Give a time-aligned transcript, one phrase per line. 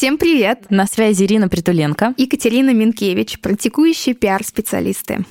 [0.00, 0.64] Всем привет!
[0.70, 5.26] На связи Ирина Притуленко и Катерина Минкевич, практикующие пиар-специалисты.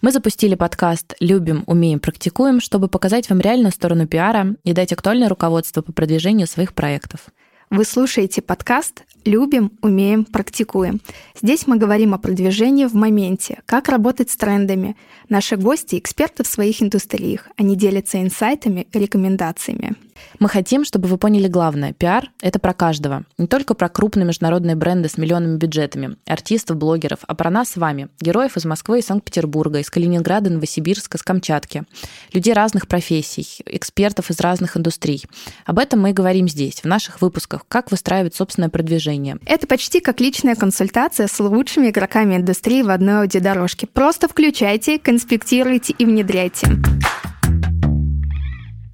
[0.00, 5.28] Мы запустили подкаст «Любим, умеем, практикуем», чтобы показать вам реальную сторону пиара и дать актуальное
[5.28, 7.30] руководство по продвижению своих проектов.
[7.68, 11.00] Вы слушаете подкаст «Любим, умеем, практикуем».
[11.42, 14.96] Здесь мы говорим о продвижении в моменте, как работать с трендами.
[15.30, 17.48] Наши гости– эксперты в своих индустриях.
[17.56, 19.96] Они делятся инсайтами и рекомендациями.
[20.38, 21.92] Мы хотим, чтобы вы поняли главное.
[21.92, 23.24] Пиар— это про каждого.
[23.38, 27.76] Не только про крупные международные бренды с миллионными бюджетами, артистов, блогеров, а про нас с
[27.76, 31.84] вами, героев из Москвы и Санкт-Петербурга, из Калининграда, Новосибирска, с Камчатки,
[32.32, 35.24] людей разных профессий, экспертов из разных индустрий.
[35.64, 39.38] Об этом мы и говорим здесь, в наших выпусках, как выстраивать собственное продвижение.
[39.46, 43.86] Это почти как личная консультация с лучшими игроками индустрии в одной аудиодорожке.
[43.86, 46.68] Просто включайте, конспектируйте и внедряйте.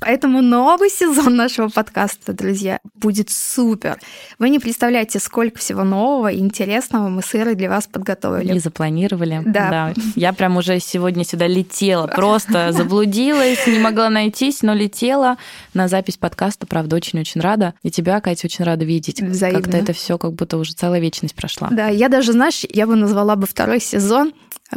[0.01, 3.99] Поэтому новый сезон нашего подкаста, друзья, будет супер.
[4.39, 8.55] Вы не представляете, сколько всего нового и интересного мы с Ирой для вас подготовили.
[8.55, 9.43] И запланировали.
[9.45, 9.71] Да.
[9.71, 9.95] да.
[10.15, 15.37] Я прям уже сегодня сюда летела, просто заблудилась, не могла найтись, но летела
[15.75, 16.67] на запись подкаста.
[16.67, 17.75] Правда, очень-очень рада.
[17.83, 19.21] И тебя, Катя, очень рада видеть.
[19.21, 19.61] Взаимно.
[19.61, 21.69] Как-то это все как будто уже целая вечность прошла.
[21.71, 24.33] Да, я даже, знаешь, я бы назвала бы второй сезон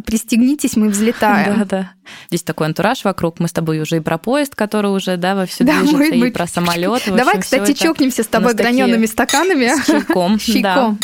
[0.06, 1.59] Пристегнитесь, мы взлетаем.
[1.59, 1.92] Да, да.
[2.30, 3.39] Здесь такой антураж вокруг.
[3.39, 6.31] Мы с тобой уже и про поезд, который уже, да, во все да, движется, и
[6.31, 7.03] про самолет.
[7.08, 9.73] Давай, кстати, чокнемся с тобой гранеными стаканами.
[9.81, 10.39] С чайком.
[10.39, 10.62] чайком.
[10.72, 10.97] Да.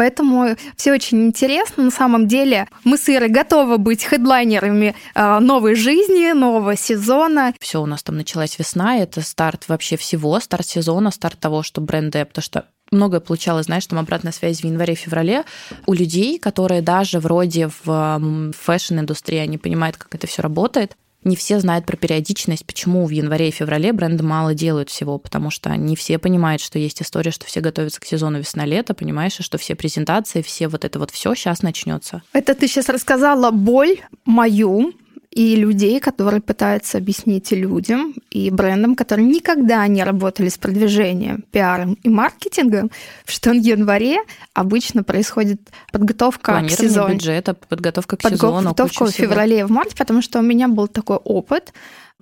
[0.00, 1.84] Поэтому все очень интересно.
[1.84, 7.52] На самом деле мы с Ирой готовы быть хедлайнерами а, новой жизни, нового сезона.
[7.60, 11.82] Все, у нас там началась весна, это старт вообще всего, старт сезона, старт того, что
[11.82, 15.44] бренды, потому что многое получалось, знаешь, там обратная связь в январе-феврале
[15.86, 20.96] у людей, которые даже вроде в fashion-индустрии, они понимают, как это все работает.
[21.22, 25.50] Не все знают про периодичность, почему в январе и феврале бренды мало делают всего, потому
[25.50, 29.42] что не все понимают, что есть история, что все готовятся к сезону весна-лето, понимаешь, и
[29.42, 32.22] что все презентации, все вот это вот все сейчас начнется.
[32.32, 34.94] Это ты сейчас рассказала боль мою,
[35.30, 41.94] и людей, которые пытаются объяснить людям и брендам, которые никогда не работали с продвижением, пиаром
[42.02, 42.90] и маркетингом,
[43.26, 44.18] что в январе
[44.54, 45.60] обычно происходит
[45.92, 47.14] подготовка к сезону.
[47.14, 48.74] бюджета, подготовка к подготовка сезону.
[48.74, 51.72] Подготовка в феврале и в марте, потому что у меня был такой опыт,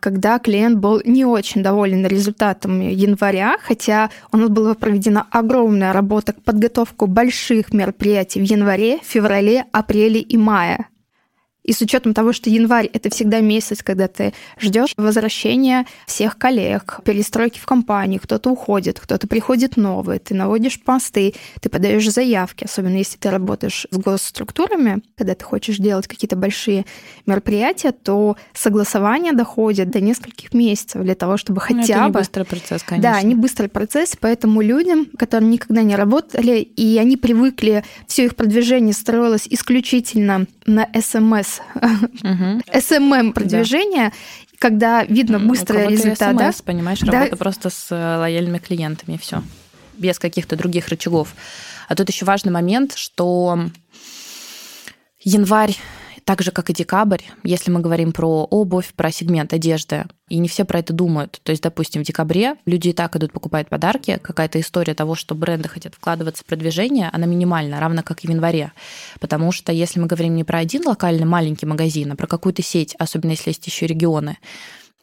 [0.01, 6.35] когда клиент был не очень доволен результатом января, хотя у нас была проведена огромная работа
[6.35, 10.87] к подготовку больших мероприятий в январе, феврале, апреле и мае.
[11.69, 17.01] И с учетом того, что январь— это всегда месяц, когда ты ждешь возвращения всех коллег,
[17.05, 22.97] перестройки в компании, кто-то уходит, кто-то приходит новый, ты наводишь посты, ты подаешь заявки, особенно
[22.97, 26.87] если ты работаешь с госструктурами, когда ты хочешь делать какие-то большие
[27.27, 32.19] мероприятия, то согласование доходит до нескольких месяцев для того, чтобы хотя ну, это не бы...
[32.21, 33.13] быстрый процесс, конечно.
[33.13, 38.37] Да, не быстрый процесс, поэтому людям, которые никогда не работали, и они привыкли, все их
[38.37, 41.58] продвижение строилось исключительно на СМС
[42.81, 44.13] SMM продвижение,
[44.59, 46.37] когда видно быстрый результат.
[46.37, 46.53] да?
[46.65, 49.43] понимаешь, работа просто с э, лояльными клиентами, все,
[49.97, 51.35] без каких-то других рычагов.
[51.89, 53.71] А тут еще важный момент, что
[55.21, 55.77] январь
[56.29, 60.47] так же, как и декабрь, если мы говорим про обувь, про сегмент одежды, и не
[60.47, 61.41] все про это думают.
[61.43, 65.35] То есть, допустим, в декабре люди и так идут покупать подарки, какая-то история того, что
[65.35, 68.73] бренды хотят вкладываться в продвижение, она минимальна, равно как и в январе.
[69.21, 72.95] Потому что если мы говорим не про один локальный маленький магазин, а про какую-то сеть,
[72.99, 74.37] особенно если есть еще регионы,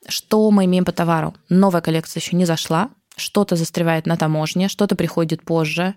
[0.07, 1.33] что мы имеем по товару?
[1.49, 5.95] Новая коллекция еще не зашла, что-то застревает на таможне, что-то приходит позже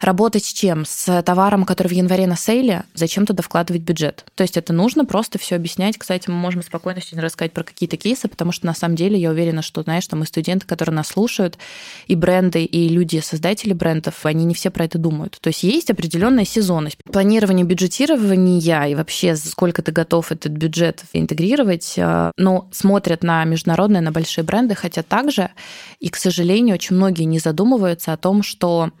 [0.00, 0.86] Работать с чем?
[0.86, 4.24] С товаром, который в январе на сейле, зачем туда вкладывать бюджет?
[4.34, 5.98] То есть это нужно просто все объяснять.
[5.98, 9.28] Кстати, мы можем спокойно сегодня рассказать про какие-то кейсы, потому что на самом деле я
[9.28, 11.58] уверена, что, знаешь, там и студенты, которые нас слушают,
[12.06, 15.36] и бренды, и люди, создатели брендов, они не все про это думают.
[15.38, 16.96] То есть есть определенная сезонность.
[17.04, 24.00] Планирование бюджетирования и вообще сколько ты готов этот бюджет интегрировать, э, но смотрят на международные,
[24.00, 25.50] на большие бренды, хотя также,
[25.98, 28.92] и, к сожалению, очень многие не задумываются о том, что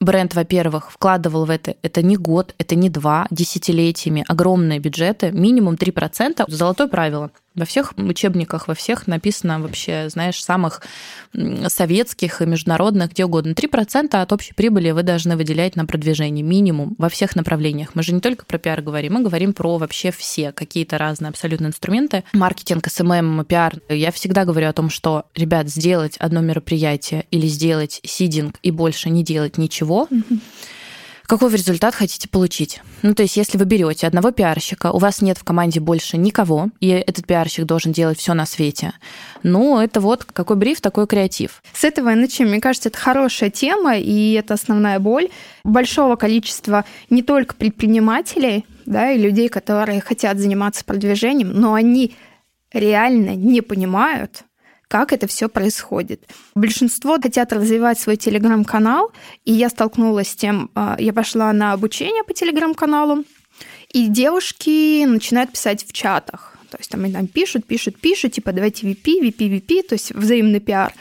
[0.00, 5.74] бренд, во-первых, вкладывал в это, это не год, это не два, десятилетиями, огромные бюджеты, минимум
[5.74, 10.82] 3%, золотое правило– во всех учебниках, во всех написано вообще, знаешь, самых
[11.68, 13.52] советских и международных, где угодно.
[13.52, 17.94] 3% от общей прибыли вы должны выделять на продвижение, минимум, во всех направлениях.
[17.94, 21.66] Мы же не только про пиар говорим, мы говорим про вообще все какие-то разные абсолютно
[21.66, 22.24] инструменты.
[22.32, 23.74] Маркетинг, SMM, пиар.
[23.88, 29.10] Я всегда говорю о том, что, ребят, сделать одно мероприятие или сделать seeding и больше
[29.10, 30.08] не делать ничего,
[31.26, 32.80] какой вы результат хотите получить.
[33.02, 36.68] Ну, то есть, если вы берете одного пиарщика, у вас нет в команде больше никого,
[36.80, 38.92] и этот пиарщик должен делать все на свете,
[39.42, 41.62] ну, это вот какой бриф, такой креатив.
[41.72, 42.48] С этого и начнем.
[42.48, 45.28] Мне кажется, это хорошая тема, и это основная боль
[45.64, 52.14] большого количества не только предпринимателей, да, и людей, которые хотят заниматься продвижением, но они
[52.72, 54.44] реально не понимают,
[54.94, 56.22] как это все происходит.
[56.54, 59.10] Большинство хотят развивать свой телеграм-канал,
[59.44, 63.24] и я столкнулась с тем, а, я пошла на обучение по телеграм-каналу,
[63.92, 66.56] и девушки начинают писать в чатах.
[66.70, 70.12] То есть там они там пишут, пишут, пишут, типа давайте VP, VP, VP, то есть
[70.14, 70.94] взаимный пиар.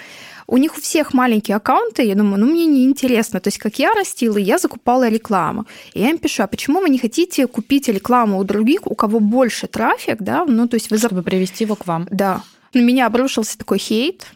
[0.47, 3.39] У них у всех маленькие аккаунты, я думаю, ну мне не интересно.
[3.39, 5.67] То есть как я растила, я закупала рекламу.
[5.93, 9.19] И я им пишу, а почему вы не хотите купить рекламу у других, у кого
[9.19, 10.45] больше трафик, да?
[10.45, 10.97] Ну то есть вы...
[10.97, 12.07] Чтобы привести его к вам.
[12.09, 12.41] Да
[12.73, 14.33] на меня обрушился такой хейт,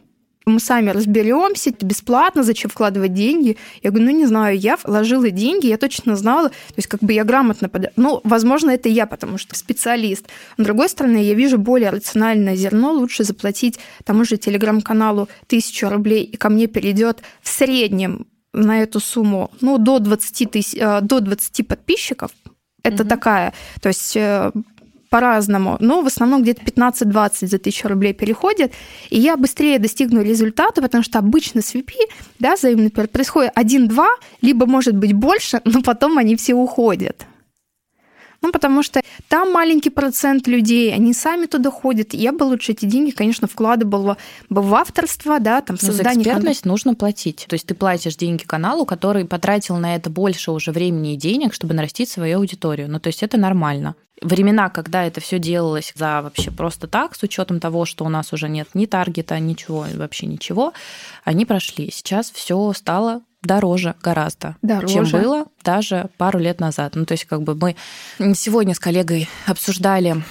[0.47, 3.57] мы сами разберемся, это бесплатно, зачем вкладывать деньги?
[3.83, 7.13] Я говорю, ну не знаю, я вложила деньги, я точно знала, то есть как бы
[7.13, 7.91] я грамотно под...
[7.97, 10.25] Ну, возможно, это я, потому что специалист.
[10.57, 15.89] Но, с другой стороны, я вижу более рациональное зерно, лучше заплатить тому же телеграм-каналу тысячу
[15.89, 21.01] рублей, и ко мне перейдет в среднем на эту сумму, ну, до 20, тысяч, э,
[21.01, 22.31] до 20 подписчиков,
[22.83, 23.09] это угу.
[23.09, 24.51] такая, то есть э,
[25.09, 28.73] по-разному, но в основном где-то 15-20 за тысячу рублей переходит,
[29.09, 31.93] и я быстрее достигну результата, потому что обычно с VP,
[32.39, 34.05] да, взаимный происходит 1-2,
[34.41, 37.25] либо может быть больше, но потом они все уходят.
[38.41, 42.13] Ну, потому что там маленький процент людей, они сами туда ходят.
[42.13, 44.17] Я бы лучше эти деньги, конечно, вкладывала
[44.49, 46.03] бы в авторство, да, там, создание...
[46.03, 47.45] Но за экспертность нужно платить.
[47.47, 51.53] То есть ты платишь деньги каналу, который потратил на это больше уже времени и денег,
[51.53, 52.89] чтобы нарастить свою аудиторию.
[52.89, 57.23] Ну, то есть это нормально времена, когда это все делалось за вообще просто так, с
[57.23, 60.73] учетом того, что у нас уже нет ни таргета, ничего, вообще ничего,
[61.23, 61.91] они прошли.
[61.91, 64.93] Сейчас все стало дороже гораздо, дороже.
[64.93, 66.95] чем было даже пару лет назад.
[66.95, 67.75] Ну, то есть, как бы мы
[68.35, 70.23] сегодня с коллегой обсуждали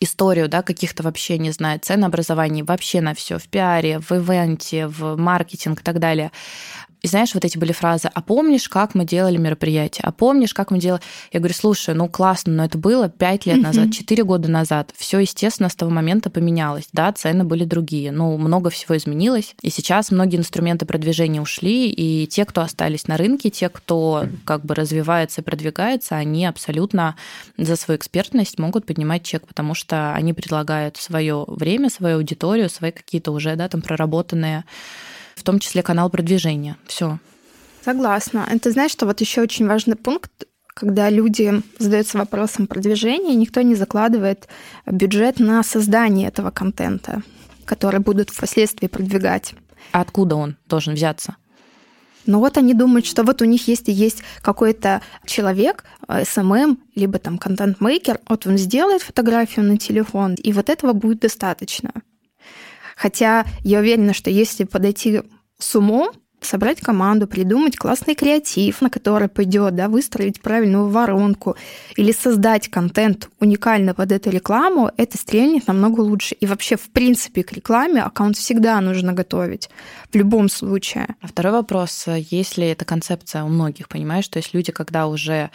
[0.00, 5.16] историю, да, каких-то вообще, не знаю, ценообразований вообще на все в пиаре, в ивенте, в
[5.16, 6.32] маркетинг и так далее.
[7.02, 10.02] И знаешь, вот эти были фразы, а помнишь, как мы делали мероприятие?
[10.04, 11.02] А помнишь, как мы делали?
[11.32, 14.92] Я говорю, слушай, ну классно, но это было 5 лет назад, 4 года назад.
[14.96, 16.88] Все, естественно, с того момента поменялось.
[16.92, 18.12] Да, цены были другие.
[18.12, 19.56] Ну, много всего изменилось.
[19.62, 24.64] И сейчас многие инструменты продвижения ушли, и те, кто остались на рынке, те, кто как
[24.64, 27.16] бы развивается и продвигается, они абсолютно
[27.58, 32.92] за свою экспертность могут поднимать чек, потому что они предлагают свое время, свою аудиторию, свои
[32.92, 34.64] какие-то уже, да, там проработанные
[35.34, 36.76] в том числе канал продвижения.
[36.86, 37.18] Все.
[37.84, 38.46] Согласна.
[38.50, 40.30] Это знаешь, что вот еще очень важный пункт,
[40.74, 44.48] когда люди задаются вопросом продвижения, никто не закладывает
[44.86, 47.22] бюджет на создание этого контента,
[47.64, 49.54] который будут впоследствии продвигать.
[49.92, 51.36] А откуда он должен взяться?
[52.24, 56.22] Но вот они думают, что вот у них есть и есть какой-то человек, э,
[56.94, 61.92] либо там контент-мейкер, вот он сделает фотографию на телефон, и вот этого будет достаточно.
[62.96, 65.22] Хотя я уверена, что если подойти
[65.58, 66.12] с умом,
[66.44, 71.56] собрать команду, придумать классный креатив, на который пойдет, да, выстроить правильную воронку
[71.96, 76.34] или создать контент уникально под эту рекламу, это стрельнет намного лучше.
[76.34, 79.70] И вообще, в принципе, к рекламе аккаунт всегда нужно готовить,
[80.12, 81.14] в любом случае.
[81.20, 85.50] А второй вопрос, если эта концепция у многих, понимаешь, то есть люди, когда уже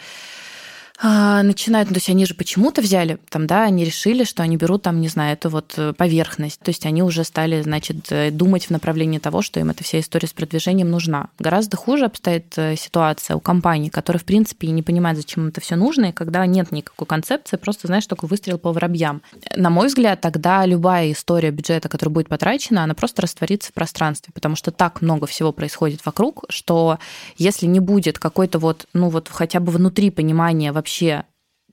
[1.02, 4.82] начинают, ну, то есть они же почему-то взяли, там, да, они решили, что они берут
[4.82, 8.64] там, не знаю, эту вот э, поверхность, то есть они уже стали, значит, э, думать
[8.64, 11.28] в направлении того, что им эта вся история с продвижением нужна.
[11.38, 15.60] Гораздо хуже обстоит э, ситуация у компаний, которые, в принципе, и не понимают, зачем это
[15.60, 19.22] все нужно, и когда нет никакой концепции, просто, знаешь, только выстрел по воробьям.
[19.54, 24.32] На мой взгляд, тогда любая история бюджета, которая будет потрачена, она просто растворится в пространстве,
[24.34, 26.98] потому что так много всего происходит вокруг, что
[27.36, 31.24] если не будет какой-то вот, ну вот хотя бы внутри понимания вообще вообще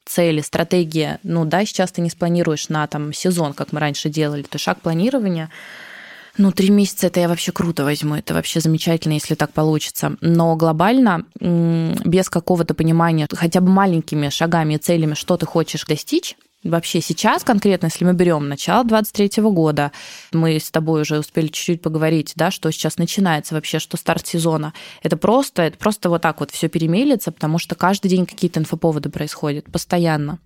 [0.05, 4.43] цели, стратегия, ну да, сейчас ты не спланируешь на там сезон, как мы раньше делали,
[4.43, 5.49] то шаг планирования
[6.37, 10.17] ну, три месяца это я вообще круто возьму, это вообще замечательно, если так получится.
[10.19, 16.35] Но глобально, без какого-то понимания, хотя бы маленькими шагами и целями, что ты хочешь достичь,
[16.65, 19.91] Вообще сейчас конкретно, если мы берем начало 23 года,
[20.31, 24.73] мы с тобой уже успели чуть-чуть поговорить, да, что сейчас начинается вообще, что старт сезона.
[25.03, 29.09] Это просто, это просто вот так вот все перемелится, потому что каждый день какие-то инфоповоды
[29.09, 30.39] происходят постоянно.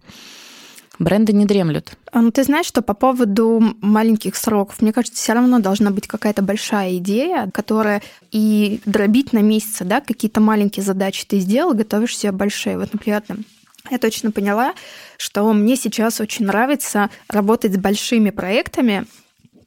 [0.99, 1.93] Бренды не дремлют.
[2.11, 6.07] А, ну, ты знаешь, что по поводу маленьких сроков, мне кажется, все равно должна быть
[6.07, 12.17] какая-то большая идея, которая и дробить на месяцы, да, какие-то маленькие задачи ты сделал, готовишь
[12.17, 12.77] себе большие.
[12.77, 13.23] Вот, например,
[13.89, 14.73] я точно поняла,
[15.17, 19.05] что мне сейчас очень нравится работать с большими проектами,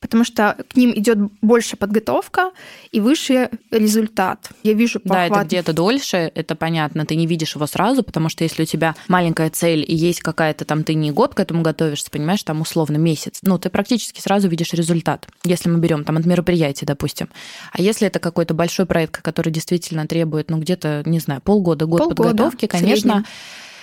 [0.02, 2.50] потому что к ним идет больше подготовка
[2.90, 4.50] и выше результат.
[4.64, 8.28] Я вижу по Да, это где-то дольше, это понятно, ты не видишь его сразу, потому
[8.28, 11.62] что если у тебя маленькая цель и есть какая-то там, ты не год к этому
[11.62, 16.16] готовишься, понимаешь, там условно месяц, ну, ты практически сразу видишь результат, если мы берем там
[16.16, 17.28] от мероприятия, допустим.
[17.70, 22.00] А если это какой-то большой проект, который действительно требует, ну, где-то, не знаю, полгода, год
[22.00, 23.24] полгода, подготовки, конечно,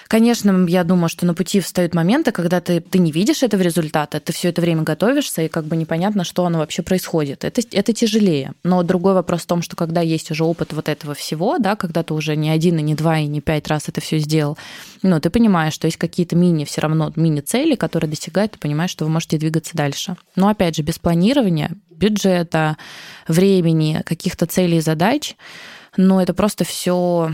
[0.09, 4.19] Конечно, я думаю, что на пути встают моменты, когда ты, ты не видишь этого результата,
[4.19, 7.45] ты все это время готовишься, и как бы непонятно, что оно вообще происходит.
[7.45, 8.53] Это, это тяжелее.
[8.63, 12.01] Но другой вопрос в том, что когда есть уже опыт вот этого всего, да, когда
[12.01, 14.57] ты уже не один, и не два, и не пять раз это все сделал,
[15.03, 19.05] ну, ты понимаешь, что есть какие-то мини, все равно мини-цели, которые достигают, ты понимаешь, что
[19.05, 20.15] вы можете двигаться дальше.
[20.35, 22.77] Но опять же, без планирования, бюджета,
[23.27, 25.35] времени, каких-то целей и задач,
[25.97, 27.31] но это просто все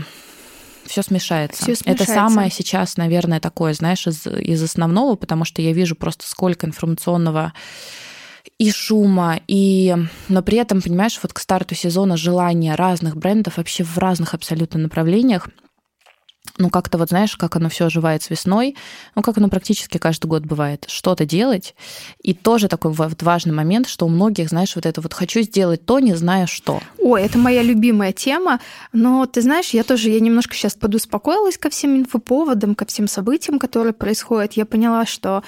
[0.88, 1.62] все смешается.
[1.62, 2.04] Всё смешается.
[2.04, 6.66] Это самое сейчас, наверное, такое, знаешь, из, из основного, потому что я вижу просто сколько
[6.66, 7.52] информационного
[8.58, 9.94] и шума, и...
[10.28, 14.78] но при этом, понимаешь, вот к старту сезона желание разных брендов вообще в разных абсолютно
[14.80, 15.48] направлениях
[16.58, 18.76] ну, как-то вот знаешь, как оно все оживает весной,
[19.14, 21.74] ну, как оно практически каждый год бывает, что-то делать.
[22.22, 25.84] И тоже такой вот важный момент, что у многих, знаешь, вот это вот «хочу сделать
[25.84, 26.80] то, не знаю что».
[26.98, 28.60] Ой, это моя любимая тема,
[28.92, 33.58] но ты знаешь, я тоже, я немножко сейчас подуспокоилась ко всем инфоповодам, ко всем событиям,
[33.58, 34.54] которые происходят.
[34.54, 35.42] Я поняла, что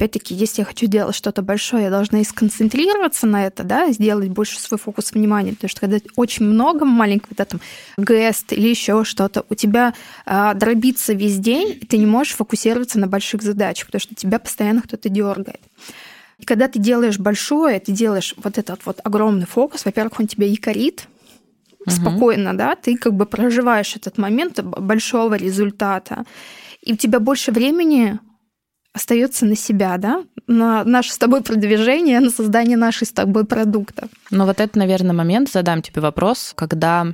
[0.00, 4.30] опять-таки, если я хочу делать что-то большое, я должна и сконцентрироваться на это, да, сделать
[4.30, 7.60] больше свой фокус внимания, потому что когда очень много маленького, да, там,
[7.98, 9.92] гест или еще что-то, у тебя
[10.24, 14.38] а, дробится весь день, и ты не можешь фокусироваться на больших задачах, потому что тебя
[14.38, 15.60] постоянно кто-то дергает.
[16.38, 20.46] И когда ты делаешь большое, ты делаешь вот этот вот огромный фокус, во-первых, он тебя
[20.46, 21.08] якорит,
[21.80, 21.90] угу.
[21.90, 26.24] спокойно, да, ты как бы проживаешь этот момент большого результата,
[26.80, 28.18] и у тебя больше времени
[28.92, 34.08] остается на себя, да, на наше с тобой продвижение, на создание нашей с тобой продукта.
[34.30, 37.06] Ну вот это, наверное, момент, задам тебе вопрос, когда,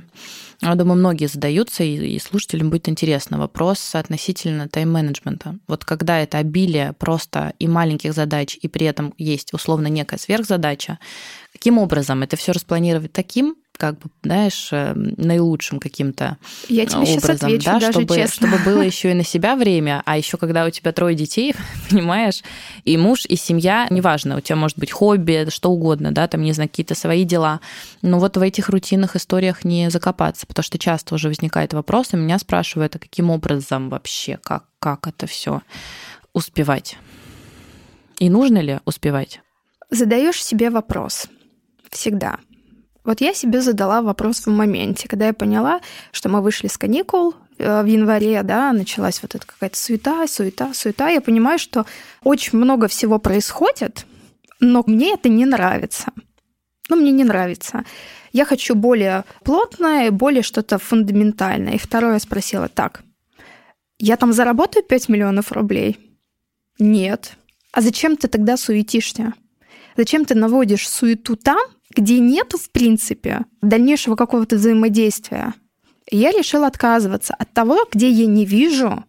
[0.61, 5.57] я думаю, многие задаются, и слушателям будет интересно, вопрос относительно тайм-менеджмента.
[5.67, 10.97] Вот когда это обилие просто и маленьких задач, и при этом есть условно некая сверхзадача,
[11.51, 17.21] каким образом это все распланировать таким, как бы, знаешь, э, наилучшим каким-то Я тебе образом,
[17.21, 18.47] сейчас отвечу, да, даже чтобы, честно.
[18.47, 21.55] чтобы было еще и на себя время, а еще когда у тебя трое детей,
[21.89, 22.43] понимаешь,
[22.83, 26.53] и муж, и семья, неважно, у тебя может быть хобби, что угодно, да, там, не
[26.53, 27.61] знаю, какие-то свои дела,
[28.01, 32.17] но вот в этих рутинных историях не закопаться, потому что часто уже возникает вопрос, и
[32.17, 35.61] меня спрашивают, а каким образом вообще, как, как это все
[36.33, 36.97] успевать?
[38.19, 39.41] И нужно ли успевать?
[39.89, 41.27] Задаешь себе вопрос
[41.89, 42.39] всегда.
[43.07, 45.79] Вот я себе задала вопрос в моменте, когда я поняла,
[46.11, 50.73] что мы вышли с каникул э, в январе, да, началась вот эта какая-то суета, суета,
[50.73, 51.07] суета.
[51.07, 51.85] Я понимаю, что
[52.25, 54.05] очень много всего происходит,
[54.59, 56.11] но мне это не нравится.
[56.89, 57.85] Ну, мне не нравится.
[58.33, 61.75] Я хочу более плотное, более что-то фундаментальное.
[61.75, 63.03] И второе я спросила, так,
[63.99, 65.97] я там заработаю 5 миллионов рублей?
[66.77, 67.37] Нет.
[67.71, 69.33] А зачем ты тогда суетишься?
[69.95, 71.57] Зачем ты наводишь суету там,
[71.97, 75.53] где нету, в принципе, дальнейшего какого-то взаимодействия,
[76.09, 79.03] я решила отказываться от того, где я не вижу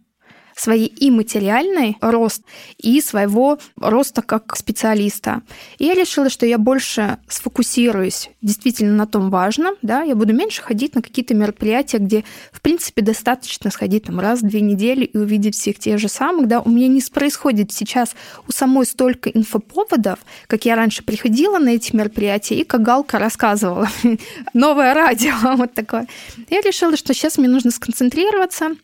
[0.59, 2.43] своей и материальный рост,
[2.77, 5.41] и своего роста как специалиста.
[5.77, 10.61] И я решила, что я больше сфокусируюсь действительно на том важном, да, я буду меньше
[10.61, 15.17] ходить на какие-то мероприятия, где, в принципе, достаточно сходить там раз в две недели и
[15.17, 18.15] увидеть всех тех же самых, да, у меня не происходит сейчас
[18.47, 23.89] у самой столько инфоповодов, как я раньше приходила на эти мероприятия и как Галка рассказывала.
[24.53, 26.07] Новое радио, вот такое.
[26.49, 28.75] Я решила, что сейчас мне нужно сконцентрироваться,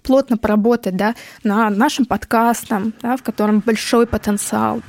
[0.00, 4.80] плотно поработать да, на нашем подкастом, да, в котором большой потенциал.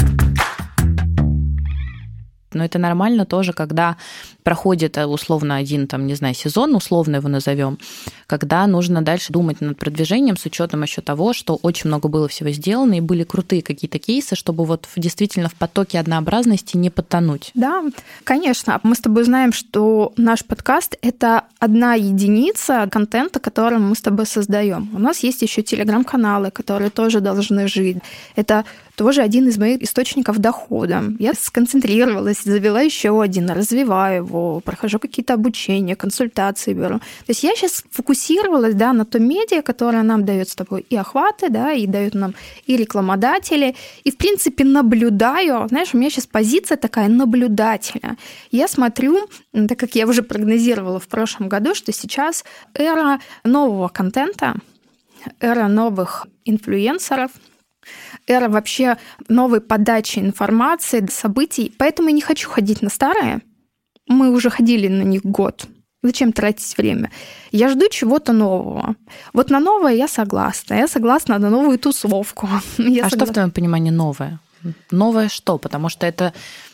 [2.53, 3.97] Но это нормально тоже, когда
[4.43, 7.77] проходит э, условно один, там, не знаю, сезон, условно его назовем,
[8.27, 12.49] когда нужно дальше думать над продвижением с учетом еще того, что очень много было всего
[12.49, 17.51] сделано и были крутые какие-то кейсы, чтобы вот действительно в потоке однообразности не подтонуть.
[17.53, 17.83] Да,
[18.23, 18.79] конечно.
[18.83, 24.25] Мы с тобой знаем, что наш подкаст— это одна единица контента, который мы с тобой
[24.25, 24.89] создаем.
[24.93, 27.97] У нас есть еще телеграм-каналы, которые тоже должны жить.
[28.35, 31.03] Это тоже один из моих источников дохода.
[31.19, 34.32] Я сконцентрировалась, завела еще один, развиваю его,
[34.63, 36.99] прохожу какие-то обучения, консультации беру.
[36.99, 40.95] То есть я сейчас фокусировалась да, на том медиа, которое нам дает с тобой и
[40.95, 42.33] охваты, да, и дают нам
[42.65, 45.67] и рекламодатели, и, в принципе, наблюдаю.
[45.67, 48.17] Знаешь, у меня сейчас позиция такая наблюдателя.
[48.51, 54.55] Я смотрю, так как я уже прогнозировала в прошлом году, что сейчас эра нового контента,
[55.39, 57.31] эра новых инфлюенсеров–
[58.27, 58.97] эра вообще
[59.27, 61.73] новой подачи информации, событий.
[61.77, 63.41] Поэтому я не хочу ходить на старое.
[64.07, 65.67] Мы уже ходили на них год.
[66.03, 67.09] Зачем тратить время?
[67.51, 68.95] Я жду чего-то нового.
[69.33, 70.75] Вот на новое я согласна.
[70.75, 72.49] Я согласна на новую тусовку.
[72.77, 73.25] Я а согла...
[73.25, 74.39] что в твоем понимании новое?
[74.91, 75.57] Новое что?
[75.57, 76.33] Потому что это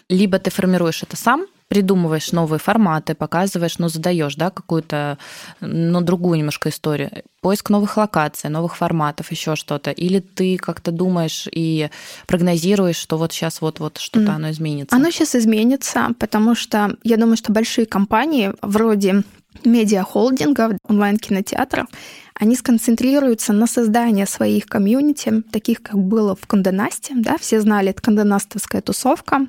[0.10, 5.18] либо ты формируешь это сам, придумываешь новые форматы, показываешь, ну, задаешь, да, какую-то,
[5.62, 7.24] ну, другую немножко историю.
[7.42, 9.92] Поиск новых локаций, новых форматов, еще что-то.
[9.92, 11.90] Или ты как-то думаешь и
[12.26, 14.36] прогнозируешь, что вот сейчас вот-вот что-то mm.
[14.36, 14.96] оно изменится?
[14.96, 19.24] Оно сейчас изменится, потому что я думаю, что большие компании вроде
[19.64, 21.88] медиахолдингов, онлайн-кинотеатров,
[22.34, 28.02] они сконцентрируются на создании своих комьюнити, таких, как было в Конденасте, да, все знали, это
[28.02, 29.48] конденастовская тусовка,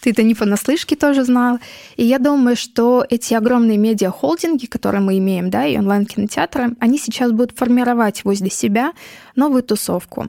[0.00, 1.58] ты это не понаслышке тоже знал.
[1.96, 7.32] И я думаю, что эти огромные медиахолдинги, которые мы имеем, да, и онлайн-кинотеатры, они сейчас
[7.32, 8.92] будут формировать возле себя
[9.34, 10.28] новую тусовку.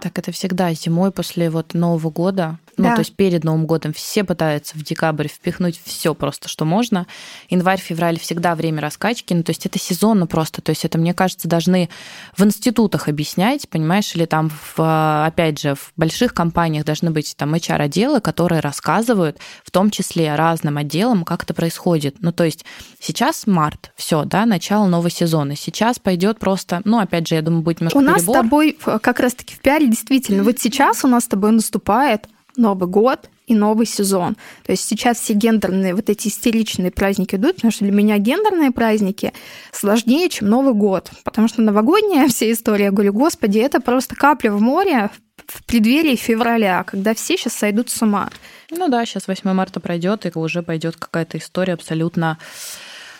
[0.00, 2.94] Так это всегда зимой после вот Нового года ну, да.
[2.94, 7.06] то есть перед Новым годом все пытаются в декабрь впихнуть все просто, что можно.
[7.50, 9.34] Январь, февраль всегда время раскачки.
[9.34, 10.62] Ну, то есть это сезонно просто.
[10.62, 11.90] То есть это, мне кажется, должны
[12.36, 17.54] в институтах объяснять, понимаешь, или там, в, опять же, в больших компаниях должны быть там
[17.54, 22.16] HR-отделы, которые рассказывают, в том числе разным отделам, как это происходит.
[22.20, 22.64] Ну, то есть
[23.00, 25.56] сейчас март, все, да, начало нового сезона.
[25.56, 28.16] Сейчас пойдет просто, ну, опять же, я думаю, будет немножко У перебор.
[28.16, 32.28] нас с тобой как раз-таки в пиаре действительно, вот сейчас у нас с тобой наступает
[32.56, 34.36] Новый год и новый сезон.
[34.64, 38.70] То есть сейчас все гендерные, вот эти истеричные праздники идут, потому что для меня гендерные
[38.70, 39.32] праздники
[39.72, 41.10] сложнее, чем Новый год.
[41.24, 45.10] Потому что новогодняя вся история, я говорю, господи, это просто капля в море
[45.46, 48.30] в преддверии февраля, когда все сейчас сойдут с ума.
[48.70, 52.38] Ну да, сейчас 8 марта пройдет, и уже пойдет какая-то история абсолютно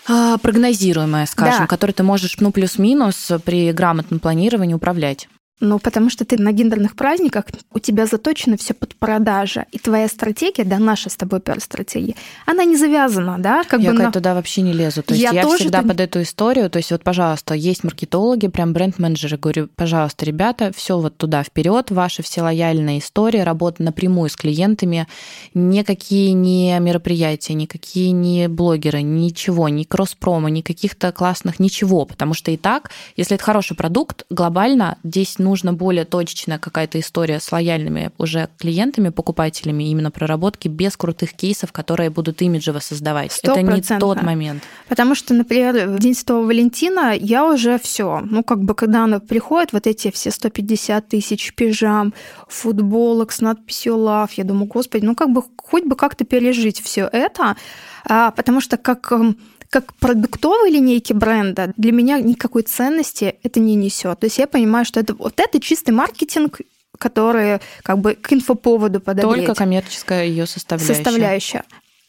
[0.08, 1.66] а, прогнозируемая, скажем, да.
[1.66, 5.28] которой ты можешь, ну, плюс-минус при грамотном планировании управлять.
[5.64, 9.66] Ну, потому что ты на гендерных праздниках, у тебя заточено все под продажа.
[9.70, 12.16] И твоя стратегия, да, наша с тобой пиар-стратегия,
[12.46, 13.62] она не завязана, да?
[13.62, 14.10] Как я бы на...
[14.10, 15.04] туда вообще не лезу.
[15.04, 15.88] То есть я, я всегда ты...
[15.88, 20.98] под эту историю, то есть вот, пожалуйста, есть маркетологи, прям бренд-менеджеры, говорю, пожалуйста, ребята, все
[20.98, 25.06] вот туда вперед, ваши все лояльные истории, работа напрямую с клиентами,
[25.54, 32.50] никакие не мероприятия, никакие не блогеры, ничего, ни кросс-промо, ни каких-то классных, ничего, потому что
[32.50, 37.52] и так, если это хороший продукт, глобально здесь ну, нужно более точечная какая-то история с
[37.52, 43.32] лояльными уже клиентами, покупателями, именно проработки без крутых кейсов, которые будут имиджево создавать.
[43.32, 43.50] 100%.
[43.50, 44.62] Это не тот момент.
[44.88, 49.20] Потому что, например, в День Святого Валентина я уже все, ну как бы когда она
[49.20, 52.14] приходит, вот эти все 150 тысяч пижам,
[52.48, 57.10] футболок с надписью Love, я думаю, господи, ну как бы хоть бы как-то пережить все
[57.12, 57.56] это,
[58.04, 59.36] а, потому что как эм,
[59.72, 64.20] как продуктовой линейки бренда для меня никакой ценности это не несет.
[64.20, 66.60] То есть я понимаю, что это вот это чистый маркетинг,
[66.98, 69.46] который как бы к инфоповоду подогреть.
[69.46, 70.94] Только коммерческая ее составляющая.
[70.94, 71.64] Составляющая.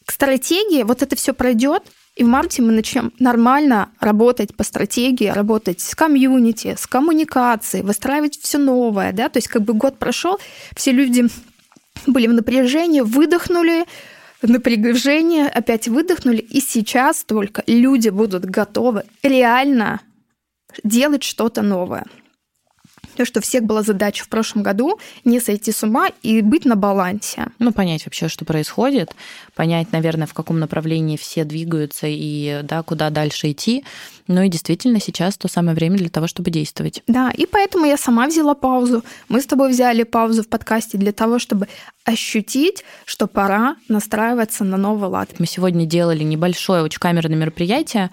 [0.05, 1.83] К стратегии вот это все пройдет,
[2.17, 8.37] и в марте мы начнем нормально работать по стратегии, работать с комьюнити, с коммуникацией, выстраивать
[8.41, 10.37] все новое, да, то есть как бы год прошел,
[10.75, 11.29] все люди
[12.07, 13.85] были в напряжении, выдохнули,
[14.43, 20.01] напряжение, опять выдохнули, и сейчас только люди будут готовы реально
[20.83, 22.05] делать что-то новое.
[23.15, 26.75] То, что всех была задача в прошлом году не сойти с ума и быть на
[26.75, 27.47] балансе.
[27.59, 29.15] Ну, понять вообще, что происходит,
[29.55, 33.83] понять, наверное, в каком направлении все двигаются и да, куда дальше идти.
[34.27, 37.03] Ну и действительно сейчас то самое время для того, чтобы действовать.
[37.07, 39.03] Да, и поэтому я сама взяла паузу.
[39.29, 41.67] Мы с тобой взяли паузу в подкасте для того, чтобы
[42.05, 45.29] ощутить, что пора настраиваться на новый лад.
[45.39, 48.11] Мы сегодня делали небольшое очень камерное мероприятие,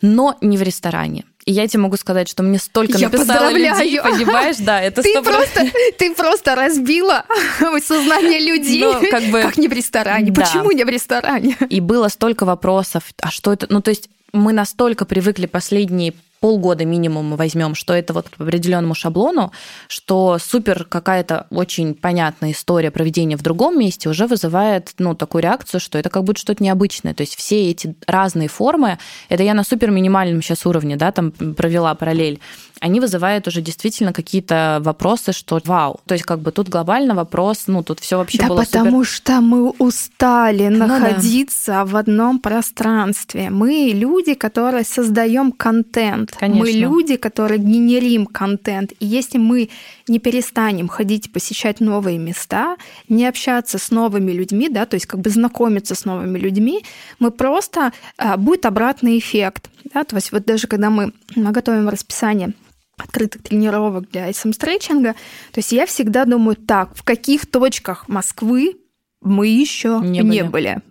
[0.00, 1.24] но не в ресторане.
[1.48, 4.56] И я тебе могу сказать, что мне столько я написало людей, понимаешь?
[4.58, 5.64] Да, это ты просто,
[5.96, 7.24] ты просто разбила
[7.82, 8.82] сознание людей.
[8.82, 10.30] Но, как, бы, как не в ресторане?
[10.30, 10.42] Да.
[10.42, 11.56] Почему не в ресторане?
[11.70, 13.04] И было столько вопросов.
[13.22, 13.66] А что это?
[13.70, 18.44] Ну, то есть мы настолько привыкли последние полгода минимум мы возьмем, что это вот по
[18.44, 19.52] определенному шаблону,
[19.88, 25.80] что супер какая-то очень понятная история проведения в другом месте уже вызывает ну, такую реакцию,
[25.80, 27.14] что это как будто что-то необычное.
[27.14, 28.98] То есть все эти разные формы,
[29.28, 32.40] это я на супер минимальном сейчас уровне, да, там провела параллель,
[32.80, 36.00] они вызывают уже действительно какие-то вопросы, что вау.
[36.06, 39.06] То есть как бы тут глобально вопрос, ну тут все вообще да было потому супер...
[39.06, 41.84] что мы устали ну, находиться да.
[41.84, 43.50] в одном пространстве.
[43.50, 46.32] Мы люди, которые создаем контент.
[46.38, 46.64] Конечно.
[46.64, 48.92] Мы люди, которые генерим контент.
[49.00, 49.70] И если мы
[50.06, 52.76] не перестанем ходить посещать новые места,
[53.08, 56.84] не общаться с новыми людьми, да, то есть как бы знакомиться с новыми людьми,
[57.18, 59.70] мы просто а, будет обратный эффект.
[59.94, 62.52] Да, то есть вот даже когда мы готовим расписание
[62.98, 65.14] открытых тренировок для SM-стретчинга.
[65.52, 68.76] То есть я всегда думаю, так, в каких точках Москвы
[69.20, 70.48] мы еще не, не были.
[70.48, 70.82] были.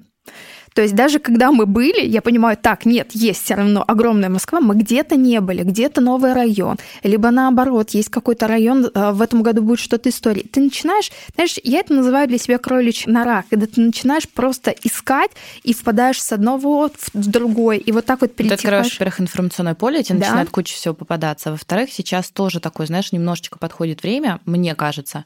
[0.77, 4.61] То есть даже когда мы были, я понимаю, так, нет, есть все равно огромная Москва,
[4.61, 9.41] мы где-то не были, где-то новый район, либо наоборот, есть какой-то район, э, в этом
[9.41, 10.43] году будет что-то истории.
[10.43, 15.31] Ты начинаешь, знаешь, я это называю для себя кроличья нора, когда ты начинаешь просто искать
[15.63, 18.61] и впадаешь с одного в другой, и вот так вот перетекаешь.
[18.61, 20.25] Ты открываешь, во-первых, информационное поле, тебе да.
[20.27, 21.49] начинает куча всего попадаться.
[21.49, 25.25] Во-вторых, сейчас тоже такое, знаешь, немножечко подходит время, мне кажется,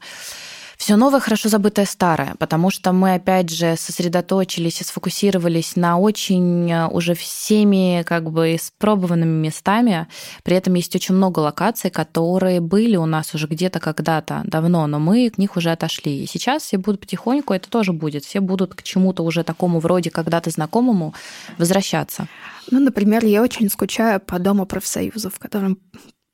[0.82, 6.72] все новое хорошо забытое старое, потому что мы опять же сосредоточились и сфокусировались на очень
[6.72, 10.08] э, уже всеми как бы испробованными местами.
[10.42, 14.98] При этом есть очень много локаций, которые были у нас уже где-то когда-то давно, но
[14.98, 16.24] мы к них уже отошли.
[16.24, 20.10] И сейчас все будут потихоньку, это тоже будет, все будут к чему-то уже такому вроде
[20.10, 21.14] когда-то знакомому
[21.58, 22.26] возвращаться.
[22.72, 25.78] Ну, например, я очень скучаю по Дому профсоюзов, в котором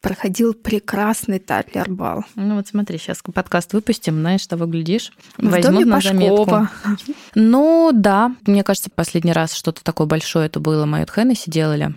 [0.00, 2.24] проходил прекрасный Татлер-бал.
[2.34, 6.70] Ну вот смотри, сейчас подкаст выпустим, знаешь, что выглядишь, в возьмут доме на Пашкова.
[6.84, 7.12] заметку.
[7.34, 11.94] Ну да, мне кажется, последний раз что-то такое большое это было, мы от Хеннесси делали.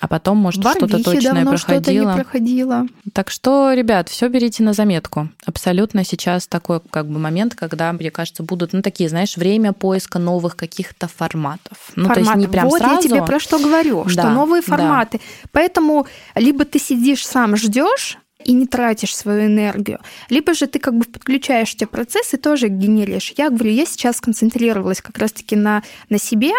[0.00, 1.56] А потом, может, что-то точное проходило.
[1.56, 2.86] Что-то не проходило.
[3.12, 5.28] Так что, ребят, все берите на заметку.
[5.46, 10.18] Абсолютно сейчас такой как бы момент, когда, мне кажется, будут, ну, такие, знаешь, время поиска
[10.18, 11.92] новых каких-то форматов.
[11.96, 12.14] Ну, Формат.
[12.14, 12.94] то есть не прям вот сразу.
[12.96, 15.18] я тебе про что говорю, что новые форматы.
[15.18, 15.48] Да.
[15.52, 20.00] Поэтому либо ты сидишь сам, ждешь, и не тратишь свою энергию.
[20.28, 23.32] Либо же ты как бы подключаешь эти процессы и тоже генеришь.
[23.36, 26.52] Я говорю, я сейчас концентрировалась как раз-таки на, на себе,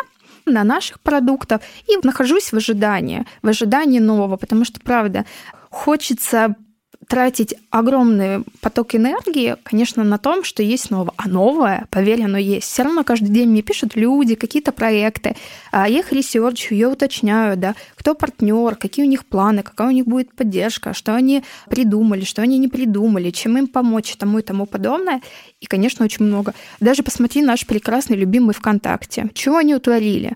[0.45, 5.25] на наших продуктах и нахожусь в ожидании, в ожидании нового, потому что, правда,
[5.69, 6.55] хочется
[7.07, 11.13] тратить огромный поток энергии, конечно, на том, что есть новое.
[11.17, 12.67] А новое, поверь, оно есть.
[12.67, 15.35] Все равно каждый день мне пишут люди, какие-то проекты.
[15.71, 19.89] А я их research у, я уточняю, да, кто партнер, какие у них планы, какая
[19.89, 24.39] у них будет поддержка, что они придумали, что они не придумали, чем им помочь, тому
[24.39, 25.21] и тому подобное.
[25.59, 26.53] И, конечно, очень много.
[26.79, 29.29] Даже посмотри наш прекрасный любимый ВКонтакте.
[29.33, 30.35] Чего они утворили?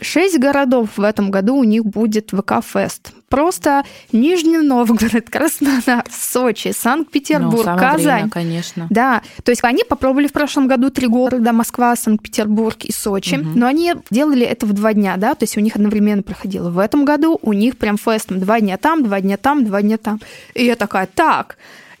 [0.00, 3.12] Шесть городов в этом году у них будет ВК-фест.
[3.28, 8.14] Просто Нижний Новгород, Краснодар, Сочи, Санкт-Петербург, ну, Казань.
[8.14, 8.86] Время, конечно.
[8.90, 13.50] Да, то есть они попробовали в прошлом году три города, Москва, Санкт-Петербург и Сочи, угу.
[13.54, 16.70] но они делали это в два дня, да, то есть у них одновременно проходило.
[16.70, 19.98] В этом году у них прям фестом два дня там, два дня там, два дня
[19.98, 20.20] там.
[20.54, 21.56] И я такая, так,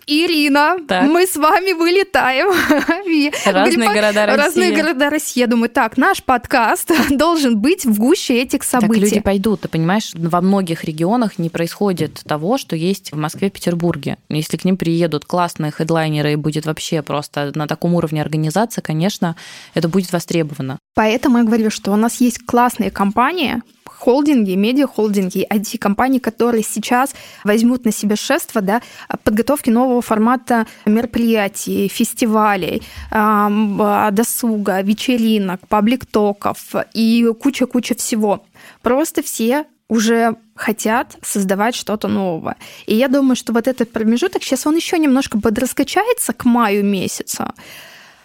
[0.08, 1.10] Ирина, так.
[1.10, 2.48] мы с вами вылетаем.
[3.44, 4.44] Разные города России.
[4.44, 5.40] Разные города России.
[5.40, 9.00] Я думаю, так, наш подкаст должен быть в гуще этих событий.
[9.00, 13.50] Так люди пойдут, ты понимаешь, во многих регионах не происходит того, что есть в Москве,
[13.50, 14.16] Петербурге.
[14.28, 19.34] Если к ним приедут классные хедлайнеры и будет вообще просто на таком уровне организация, конечно,
[19.74, 20.78] это будет востребовано.
[20.94, 23.60] Поэтому я говорю, что у нас есть классные компании,
[24.06, 28.80] холдинги, медиа-холдинги, IT-компании, которые сейчас возьмут на себя шество да,
[29.24, 36.56] подготовки нового формата мероприятий, фестивалей, досуга, вечеринок, паблик-токов
[36.94, 38.44] и куча-куча всего.
[38.80, 42.54] Просто все уже хотят создавать что-то новое.
[42.86, 47.52] И я думаю, что вот этот промежуток сейчас он еще немножко подраскачается к маю месяцу.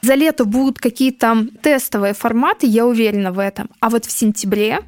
[0.04, 3.70] За лето будут какие-то тестовые форматы, я уверена в этом.
[3.80, 4.80] А вот в сентябре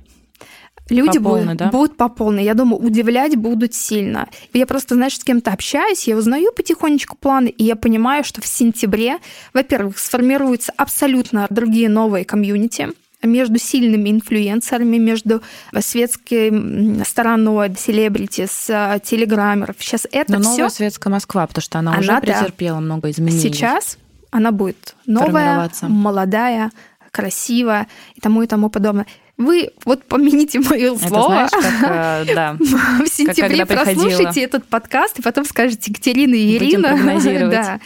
[0.89, 1.69] Люди по полной, будут, да?
[1.69, 2.43] будут по полной.
[2.43, 4.27] Я думаю, удивлять будут сильно.
[4.53, 8.45] Я просто, знаешь, с кем-то общаюсь, я узнаю потихонечку планы, и я понимаю, что в
[8.45, 9.17] сентябре,
[9.53, 12.89] во-первых, сформируются абсолютно другие новые комьюнити,
[13.23, 15.41] между сильными инфлюенсерами, между
[15.79, 19.77] светской стороной селебрити, с э, телеграммеров.
[19.79, 20.49] Сейчас это Но все.
[20.49, 22.81] новая светская Москва, потому что она, она уже претерпела да.
[22.81, 23.39] много изменений.
[23.39, 23.97] Сейчас
[24.31, 26.71] она будет новая, молодая,
[27.11, 29.05] красивая и тому и тому подобное.
[29.37, 31.47] Вы вот помяните мое слово.
[31.47, 36.55] Это знаешь, как, э, да, в сентябре прослушайте этот подкаст и потом скажете Екатерина и
[36.55, 37.49] Ирина.
[37.49, 37.79] да,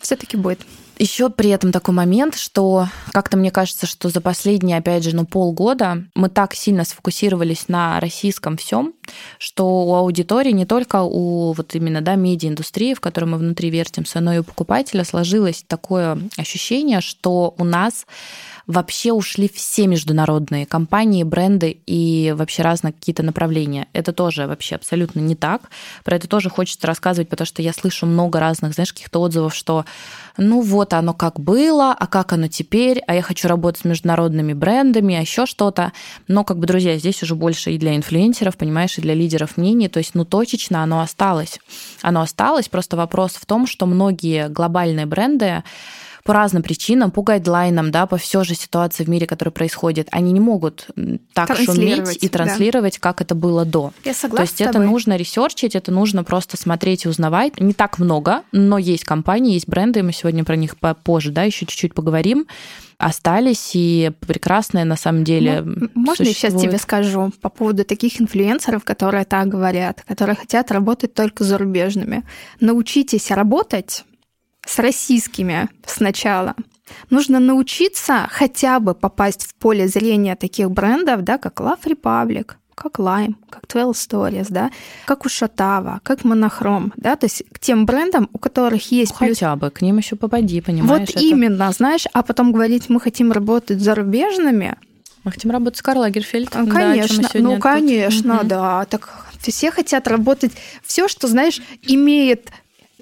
[0.00, 0.60] все-таки будет.
[0.98, 5.26] Еще при этом такой момент, что как-то мне кажется, что за последние, опять же, ну,
[5.26, 8.94] полгода мы так сильно сфокусировались на российском всем,
[9.38, 14.20] что у аудитории, не только у вот именно да, медиаиндустрии, в которой мы внутри вертимся,
[14.20, 18.06] но и у покупателя сложилось такое ощущение, что у нас
[18.66, 23.86] вообще ушли все международные компании, бренды и вообще разные какие-то направления.
[23.92, 25.70] Это тоже вообще абсолютно не так.
[26.04, 29.84] Про это тоже хочется рассказывать, потому что я слышу много разных, знаешь, каких-то отзывов, что
[30.36, 34.52] ну вот оно как было, а как оно теперь, а я хочу работать с международными
[34.52, 35.92] брендами, а еще что-то.
[36.26, 39.88] Но как бы, друзья, здесь уже больше и для инфлюенсеров, понимаешь, и для лидеров мнений,
[39.88, 41.60] то есть, ну, точечно оно осталось.
[42.02, 45.62] Оно осталось, просто вопрос в том, что многие глобальные бренды
[46.26, 50.32] по разным причинам, по гайдлайнам, да, по все же ситуации в мире, которая происходит, они
[50.32, 50.88] не могут
[51.32, 53.00] так шуметь и транслировать, да.
[53.00, 53.92] как это было до.
[54.04, 54.36] Я согласна.
[54.36, 57.58] То есть это нужно ресерчить, это нужно просто смотреть и узнавать.
[57.60, 61.64] Не так много, но есть компании, есть бренды, мы сегодня про них позже, да, еще
[61.66, 62.46] чуть-чуть поговорим
[62.98, 65.60] остались и прекрасные на самом деле.
[65.60, 70.70] Ну, можно я сейчас тебе скажу по поводу таких инфлюенсеров, которые так говорят, которые хотят
[70.70, 72.24] работать только зарубежными.
[72.58, 74.04] Научитесь работать
[74.66, 76.54] с российскими сначала.
[77.10, 82.98] Нужно научиться хотя бы попасть в поле зрения таких брендов, да, как Love Republic, как
[82.98, 84.70] Lime, как 12 Stories, да,
[85.06, 89.26] как у Шатава, как Монохром, да, то есть к тем брендам, у которых есть ну,
[89.26, 89.38] плюс...
[89.38, 91.00] Хотя бы, к ним еще попади, понимаешь?
[91.00, 91.18] Вот это...
[91.18, 94.76] именно, знаешь, а потом говорить, мы хотим работать с зарубежными,
[95.24, 96.50] мы хотим работать с Карл Лагерфельд.
[96.50, 98.46] Конечно, да, ну, конечно, тут.
[98.46, 98.84] да.
[98.84, 100.52] Так все хотят работать.
[100.84, 102.50] Все, что, знаешь, имеет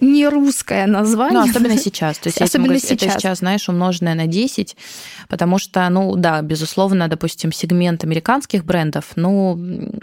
[0.00, 1.40] не русское название.
[1.40, 2.18] Ну, особенно сейчас.
[2.18, 3.02] То есть особенно сейчас.
[3.02, 4.76] это сейчас, знаешь, умноженное на 10,
[5.28, 9.58] потому что, ну, да, безусловно, допустим, сегмент американских брендов, ну,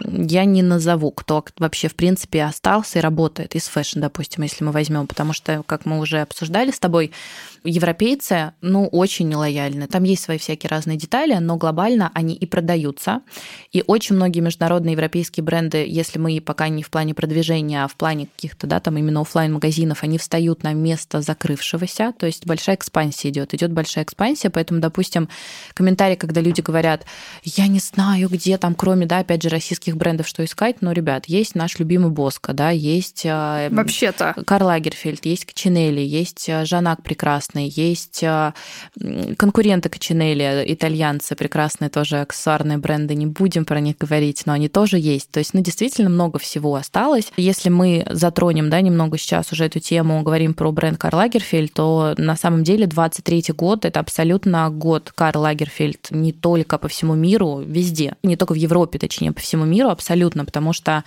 [0.08, 4.72] я не назову, кто вообще, в принципе, остался и работает из fashion, допустим, если мы
[4.72, 7.12] возьмем, потому что, как мы уже обсуждали с тобой,
[7.64, 9.86] европейцы, ну, очень нелояльны.
[9.86, 13.20] Там есть свои всякие разные детали, но глобально они и продаются.
[13.72, 17.94] И очень многие международные европейские бренды, если мы пока не в плане продвижения, а в
[17.94, 22.76] плане каких-то, да, там именно офлайн магазинов они встают на место закрывшегося, то есть большая
[22.76, 25.28] экспансия идет, идет большая экспансия, поэтому, допустим,
[25.74, 27.04] комментарии, когда люди говорят,
[27.44, 31.26] я не знаю, где там, кроме, да, опять же, российских брендов, что искать, но, ребят,
[31.26, 33.22] есть наш любимый Боско, да, есть...
[33.24, 34.34] Э, Вообще-то.
[34.46, 38.54] Карл Лагерфельд, есть Качинелли, есть э, Жанак прекрасный, прекрасный, есть а,
[39.36, 44.98] конкуренты Качинелли, итальянцы, прекрасные тоже аксессуарные бренды, не будем про них говорить, но они тоже
[44.98, 45.30] есть.
[45.30, 47.32] То есть, ну, действительно много всего осталось.
[47.36, 52.14] Если мы затронем, да, немного сейчас уже эту тему, говорим про бренд Карл Лагерфельд, то
[52.18, 57.62] на самом деле 23 год— это абсолютно год Карл Лагерфельд не только по всему миру,
[57.64, 61.04] везде, не только в Европе, точнее, по всему миру абсолютно, потому что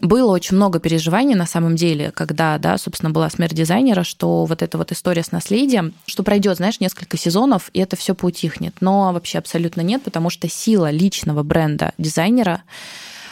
[0.00, 4.62] было очень много переживаний на самом деле, когда, да, собственно, была смерть дизайнера, что вот
[4.62, 8.76] эта вот история с наследием, что пройдет, знаешь, несколько сезонов, и это все поутихнет.
[8.80, 12.62] Но вообще абсолютно нет, потому что сила личного бренда дизайнера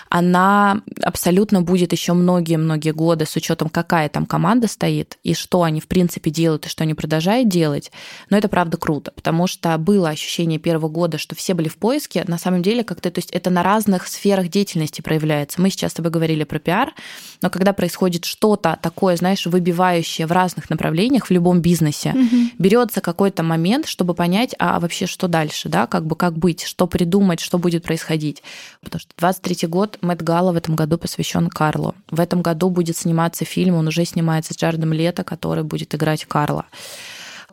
[0.08, 5.80] она абсолютно будет еще многие-многие годы с учетом, какая там команда стоит и что они,
[5.80, 7.90] в принципе, делают и что они продолжают делать.
[8.30, 12.24] Но это правда круто, потому что было ощущение первого года, что все были в поиске.
[12.26, 15.60] На самом деле, как-то, то есть это на разных сферах деятельности проявляется.
[15.60, 16.92] Мы сейчас с тобой говорили про пиар,
[17.42, 22.50] но когда происходит что-то такое, знаешь, выбивающее в разных направлениях в любом бизнесе, угу.
[22.58, 26.86] берется какой-то момент, чтобы понять, а вообще что дальше, да, как бы как быть, что
[26.86, 28.42] придумать, что будет происходить.
[28.82, 31.94] Потому что 23 год Мэтт Гала в этом году посвящен Карлу.
[32.10, 36.24] В этом году будет сниматься фильм, он уже снимается с Джаредом Лето, который будет играть
[36.24, 36.66] Карла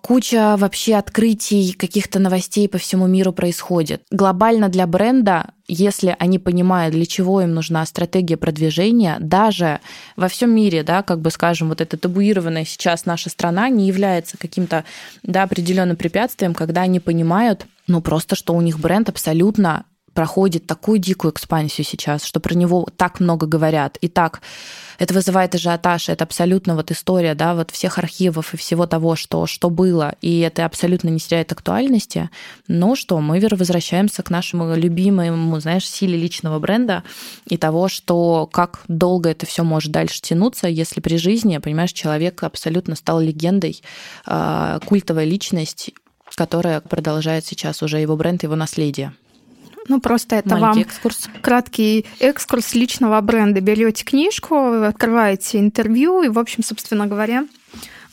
[0.04, 4.04] куча вообще открытий, каких-то новостей по всему миру происходит.
[4.12, 9.80] Глобально для бренда, если они понимают, для чего им нужна стратегия продвижения, даже
[10.18, 14.38] во всем мире, да, как бы скажем, вот эта табуированная сейчас наша страна не является
[14.38, 14.84] каким-то
[15.24, 21.00] да, определенным препятствием, когда они понимают, ну просто, что у них бренд абсолютно проходит такую
[21.00, 23.98] дикую экспансию сейчас, что про него так много говорят.
[23.98, 24.42] И так
[25.00, 29.48] это вызывает ажиотаж, это абсолютно вот история, да, вот всех архивов и всего того, что,
[29.48, 32.30] что было, и это абсолютно не теряет актуальности.
[32.68, 37.04] Но что, мы возвращаемся к нашему любимому, знаешь, силе личного бренда
[37.46, 42.44] и того, что как долго это все может дальше тянуться, если при жизни, понимаешь, человек
[42.44, 43.82] абсолютно стал легендой,
[44.26, 45.92] а, культовая личность,
[46.36, 49.14] которая продолжает сейчас уже его бренд, его наследие.
[49.88, 51.30] Ну, просто это Маленький вам экскурс.
[51.42, 53.62] краткий экскурс личного бренда.
[53.62, 57.46] Берете книжку, открываете интервью и, в общем, собственно говоря,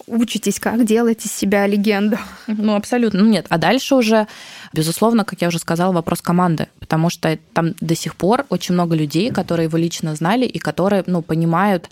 [0.07, 2.19] учитесь, как делать из себя легенду.
[2.49, 3.21] Ну, абсолютно.
[3.21, 3.47] Ну, нет.
[3.49, 4.27] А дальше уже,
[4.73, 6.67] безусловно, как я уже сказала, вопрос команды.
[6.81, 11.05] Потому что там до сих пор очень много людей, которые его лично знали и которые,
[11.07, 11.89] ну, понимают,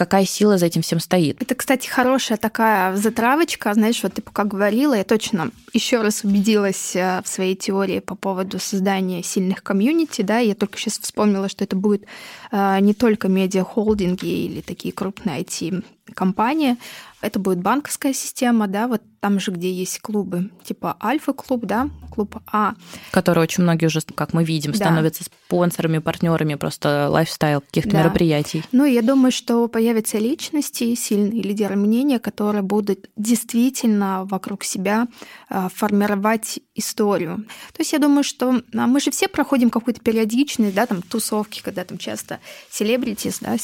[0.00, 1.42] какая сила за этим всем стоит.
[1.42, 3.74] Это, кстати, хорошая такая затравочка.
[3.74, 8.14] Знаешь, вот ты пока говорила, я точно еще раз убедилась э, в своей теории по
[8.14, 10.22] поводу создания сильных комьюнити.
[10.22, 12.06] Да, я только сейчас вспомнила, что это будет
[12.50, 16.78] э, не только медиа-холдинги или такие крупные IT-компании,
[17.20, 22.36] это будет банковская система, да, вот там же, где есть клубы, типа Альфа-клуб, да, клуб
[22.50, 22.74] А.
[23.10, 24.78] Которые очень многие уже, как мы видим, да.
[24.78, 27.98] становятся спонсорами, партнерами просто лайфстайл каких-то да.
[28.00, 28.64] мероприятий.
[28.72, 35.06] Ну, я думаю, что появятся личности, сильные лидеры мнения, которые будут действительно вокруг себя
[35.50, 37.44] а, формировать историю.
[37.72, 41.62] То есть я думаю, что а, мы же все проходим какую-то периодичность, да, там тусовки,
[41.62, 42.40] когда там часто
[42.70, 43.56] селебритис, да,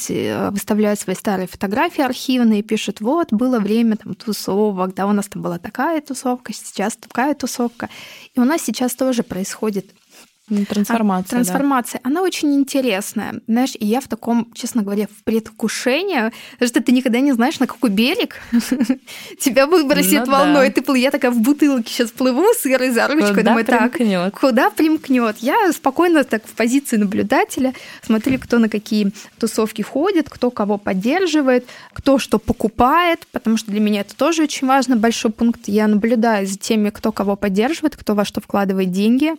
[0.51, 5.41] выставляют свои старые фотографии архивные, пишут, вот, было время там тусовок, да, у нас там
[5.41, 7.89] была такая тусовка, сейчас такая тусовка.
[8.33, 9.93] И у нас сейчас тоже происходит
[10.47, 11.29] трансформация.
[11.29, 12.01] Трансформация.
[12.03, 12.09] Да.
[12.09, 13.41] Она очень интересная.
[13.47, 17.59] Знаешь, и я в таком, честно говоря, в предвкушении, потому что ты никогда не знаешь,
[17.59, 18.37] на какой берег
[19.39, 20.69] тебя выбросит ну, волной.
[20.69, 20.81] Да.
[20.81, 24.31] Ты, я такая в бутылке сейчас плыву с Ирой за ручку, куда думаю, примкнет?
[24.31, 25.37] так, куда примкнет?
[25.39, 31.67] Я спокойно так в позиции наблюдателя смотрю, кто на какие тусовки ходит, кто кого поддерживает,
[31.93, 35.61] кто что покупает, потому что для меня это тоже очень важно, большой пункт.
[35.67, 39.33] Я наблюдаю за теми, кто кого поддерживает, кто во что вкладывает деньги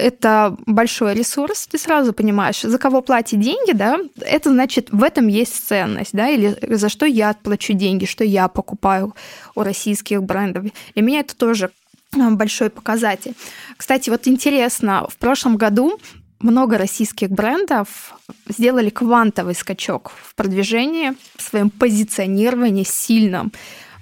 [0.00, 5.28] это большой ресурс, ты сразу понимаешь, за кого платить деньги, да, это значит, в этом
[5.28, 9.14] есть ценность, да, или за что я отплачу деньги, что я покупаю
[9.54, 10.64] у российских брендов.
[10.94, 11.70] Для меня это тоже
[12.18, 13.34] а, большой показатель.
[13.76, 15.98] Кстати, вот интересно, в прошлом году
[16.40, 18.14] много российских брендов
[18.48, 23.52] сделали квантовый скачок в продвижении, в своем позиционировании сильном.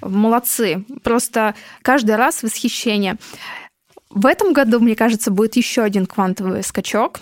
[0.00, 0.84] Молодцы.
[1.02, 3.16] Просто каждый раз восхищение.
[4.10, 7.20] В этом году, мне кажется, будет еще один квантовый скачок,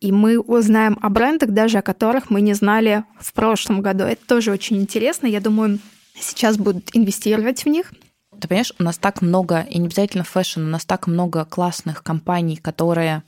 [0.00, 4.04] и мы узнаем о брендах, даже о которых мы не знали в прошлом году.
[4.04, 5.26] Это тоже очень интересно.
[5.26, 5.78] Я думаю,
[6.18, 7.92] сейчас будут инвестировать в них.
[8.40, 12.02] Ты понимаешь, у нас так много, и не обязательно fashion, у нас так много классных
[12.02, 13.22] компаний, которые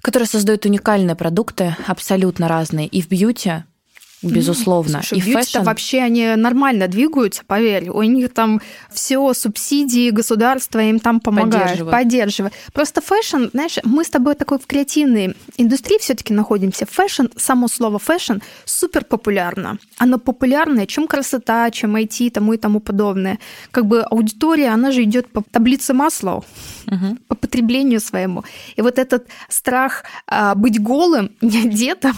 [0.00, 3.64] которые создают уникальные продукты, абсолютно разные, и в beauty,
[4.22, 5.02] безусловно.
[5.02, 5.62] Слушай, и fashion...
[5.62, 7.88] вообще они нормально двигаются, поверь.
[7.90, 12.54] У них там все субсидии, государство им там помогает, поддерживает.
[12.72, 16.86] Просто fashion, знаешь, мы с тобой такой в креативной индустрии все-таки находимся.
[16.86, 19.78] Фэшн, само слово fashion супер популярно.
[19.98, 23.38] Оно популярнее, чем красота, чем IT, тому и тому подобное.
[23.70, 26.44] Как бы аудитория, она же идет по таблице Маслоу,
[26.86, 27.16] угу.
[27.28, 28.44] по потреблению своему.
[28.76, 32.14] И вот этот страх а, быть голым, не одетым,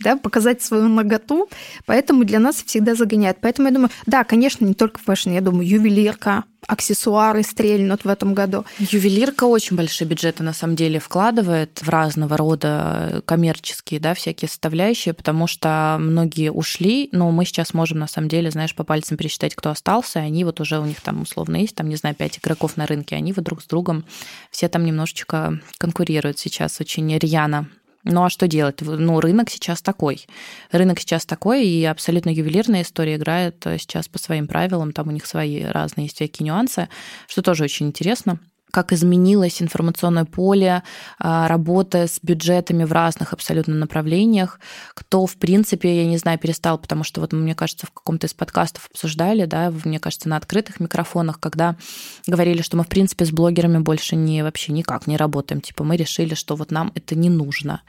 [0.00, 1.48] да, показать свою наготу,
[1.86, 3.38] поэтому для нас всегда загоняет.
[3.40, 8.34] Поэтому я думаю, да, конечно, не только fashion, я думаю, ювелирка, аксессуары стрельнут в этом
[8.34, 8.64] году.
[8.78, 15.14] Ювелирка очень большие бюджеты на самом деле вкладывает в разного рода коммерческие, да, всякие составляющие,
[15.14, 19.54] потому что многие ушли, но мы сейчас можем на самом деле, знаешь, по пальцам пересчитать,
[19.54, 22.76] кто остался, они вот уже у них там условно есть, там, не знаю, пять игроков
[22.76, 24.04] на рынке, они вот друг с другом
[24.50, 27.68] все там немножечко конкурируют сейчас очень рьяно
[28.04, 28.80] ну а что делать?
[28.80, 30.26] Ну, рынок сейчас такой.
[30.70, 34.92] Рынок сейчас такой, и абсолютно ювелирная история играет э, сейчас по своим правилам.
[34.92, 36.88] Там у них свои разные есть всякие нюансы,
[37.26, 38.38] что тоже очень интересно
[38.74, 40.82] как изменилось информационное поле
[41.20, 44.58] а, работы с бюджетами в разных абсолютно направлениях,
[44.94, 48.34] кто, в принципе, я не знаю, перестал, потому что вот, мне кажется, в каком-то из
[48.34, 51.76] подкастов обсуждали, да, мне кажется, на открытых микрофонах, когда
[52.26, 55.96] говорили, что мы, в принципе, с блогерами больше не вообще никак не работаем, типа мы
[55.96, 57.82] решили, что вот нам это не нужно.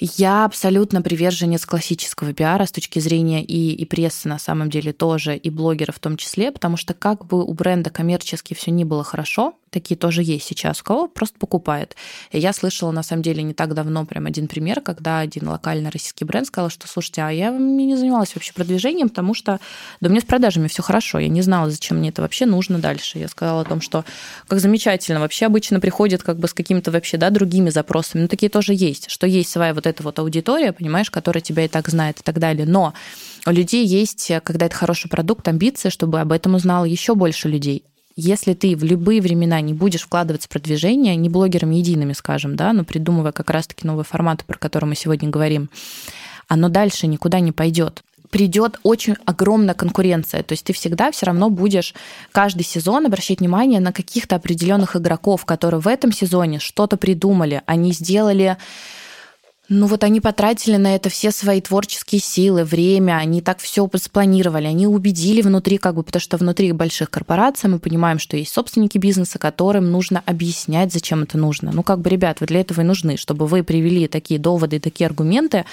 [0.00, 5.36] Я абсолютно приверженец классического пиара с точки зрения и, и прессы на самом деле тоже,
[5.36, 9.02] и блогеров в том числе, потому что как бы у бренда коммерчески все не было
[9.02, 11.96] хорошо, такие тоже есть сейчас, у кого просто покупает.
[12.30, 15.90] И я слышала, на самом деле, не так давно прям один пример, когда один локальный
[15.90, 19.60] российский бренд сказал, что, слушайте, а я не занималась вообще продвижением, потому что
[20.00, 22.78] да у меня с продажами все хорошо, я не знала, зачем мне это вообще нужно
[22.78, 23.18] дальше.
[23.18, 24.04] Я сказала о том, что
[24.46, 28.48] как замечательно, вообще обычно приходят как бы с какими-то вообще, да, другими запросами, но такие
[28.50, 32.20] тоже есть, что есть своя вот эта вот аудитория, понимаешь, которая тебя и так знает
[32.20, 32.94] и так далее, но
[33.46, 37.84] у людей есть, когда это хороший продукт, амбиции, чтобы об этом узнало еще больше людей.
[38.20, 42.72] Если ты в любые времена не будешь вкладываться в продвижение, не блогерами едиными, скажем, да,
[42.72, 45.70] но придумывая как раз-таки новые форматы, про которые мы сегодня говорим,
[46.48, 50.42] оно дальше никуда не пойдет придет очень огромная конкуренция.
[50.42, 51.94] То есть ты всегда все равно будешь
[52.30, 57.92] каждый сезон обращать внимание на каких-то определенных игроков, которые в этом сезоне что-то придумали, они
[57.92, 58.58] сделали
[59.68, 64.66] ну вот они потратили на это все свои творческие силы, время, они так все спланировали,
[64.66, 68.96] они убедили внутри, как бы, потому что внутри больших корпораций мы понимаем, что есть собственники
[68.96, 71.70] бизнеса, которым нужно объяснять, зачем это нужно.
[71.72, 75.06] Ну как бы, ребят, вы для этого и нужны, чтобы вы привели такие доводы, такие
[75.06, 75.66] аргументы,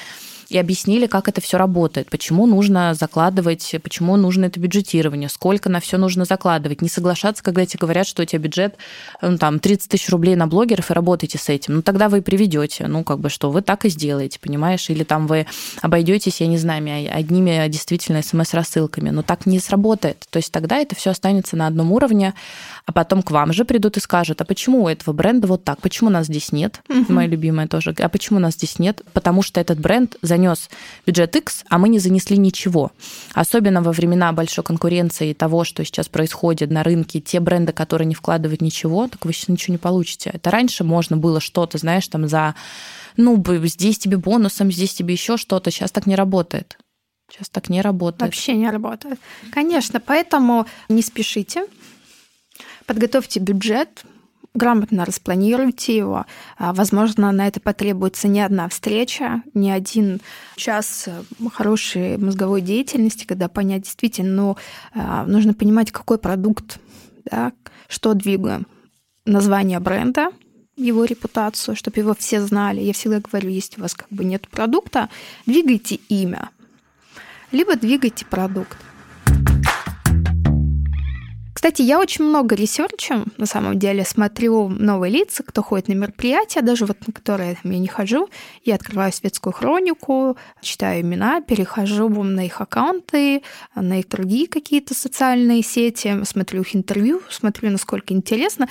[0.50, 5.80] и объяснили, как это все работает, почему нужно закладывать, почему нужно это бюджетирование, сколько на
[5.80, 6.82] все нужно закладывать.
[6.82, 8.76] Не соглашаться, когда тебе говорят, что у тебя бюджет
[9.22, 11.76] ну, там 30 тысяч рублей на блогеров и работаете с этим.
[11.76, 14.90] Ну, тогда вы приведете, ну, как бы что, вы так и сделаете, понимаешь?
[14.90, 15.48] Или там вы
[15.82, 16.76] обойдетесь, я не знаю,
[17.12, 19.10] одними действительно смс-рассылками.
[19.10, 20.26] Но так не сработает.
[20.30, 22.34] То есть тогда это все останется на одном уровне,
[22.86, 25.82] а потом к вам же придут и скажут, а почему у этого бренда вот так?
[25.82, 26.82] Почему нас здесь нет?
[26.90, 27.14] Угу.
[27.14, 27.96] Моя любимая тоже.
[27.98, 29.02] А почему нас здесь нет?
[29.14, 30.70] Потому что этот бренд занес
[31.06, 32.92] бюджет X, а мы не занесли ничего.
[33.34, 38.06] Особенно во времена большой конкуренции и того, что сейчас происходит на рынке, те бренды, которые
[38.06, 40.32] не вкладывают ничего, так вы сейчас ничего не получите.
[40.34, 42.56] Это раньше можно было что-то, знаешь, там за
[43.18, 45.72] ну, здесь тебе бонусом, здесь тебе еще что-то.
[45.72, 46.78] Сейчас так не работает.
[47.32, 48.22] Сейчас так не работает.
[48.22, 49.20] Вообще не работает.
[49.52, 51.66] Конечно, поэтому не спешите.
[52.86, 54.04] Подготовьте бюджет,
[54.56, 56.26] грамотно распланируйте его.
[56.58, 60.22] А, возможно, на это потребуется не одна встреча, не один
[60.56, 61.22] час э,
[61.54, 64.58] хорошей мозговой деятельности, когда понять действительно, ну,
[64.94, 66.80] а, нужно понимать, какой продукт,
[67.26, 67.52] да,
[67.88, 68.66] что двигаем.
[69.26, 70.30] Название бренда,
[70.78, 72.82] его репутацию, чтобы его все знали.
[72.82, 75.10] Я всегда говорю, если у вас как бы нет продукта,
[75.46, 76.50] двигайте имя,
[77.52, 78.78] либо двигайте продукт.
[81.66, 86.62] Кстати, я очень много ресерчу, на самом деле, смотрю новые лица, кто ходит на мероприятия,
[86.62, 88.30] даже вот на которые я не хожу.
[88.64, 93.42] Я открываю светскую хронику, читаю имена, перехожу на их аккаунты,
[93.74, 98.70] на их другие какие-то социальные сети, смотрю их интервью, смотрю, насколько интересно.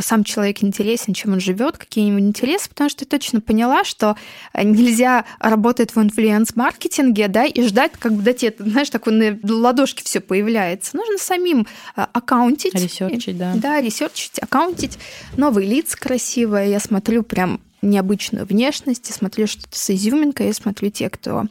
[0.00, 3.82] Сам человек интересен, чем он живет, какие у него интересы, потому что я точно поняла,
[3.82, 4.14] что
[4.52, 10.20] нельзя работать в инфлюенс-маркетинге, да, и ждать, как дать это, знаешь, так на ладошке все
[10.20, 10.98] появляется.
[10.98, 12.74] Нужно самим а, аккаунтить.
[12.74, 13.54] Ресерчить, да.
[13.54, 14.98] Да, ресерчить, аккаунтить.
[15.36, 16.70] Новые лица красивые.
[16.70, 21.44] Я смотрю прям необычную внешность, я смотрю что-то с изюминкой, я смотрю те, кто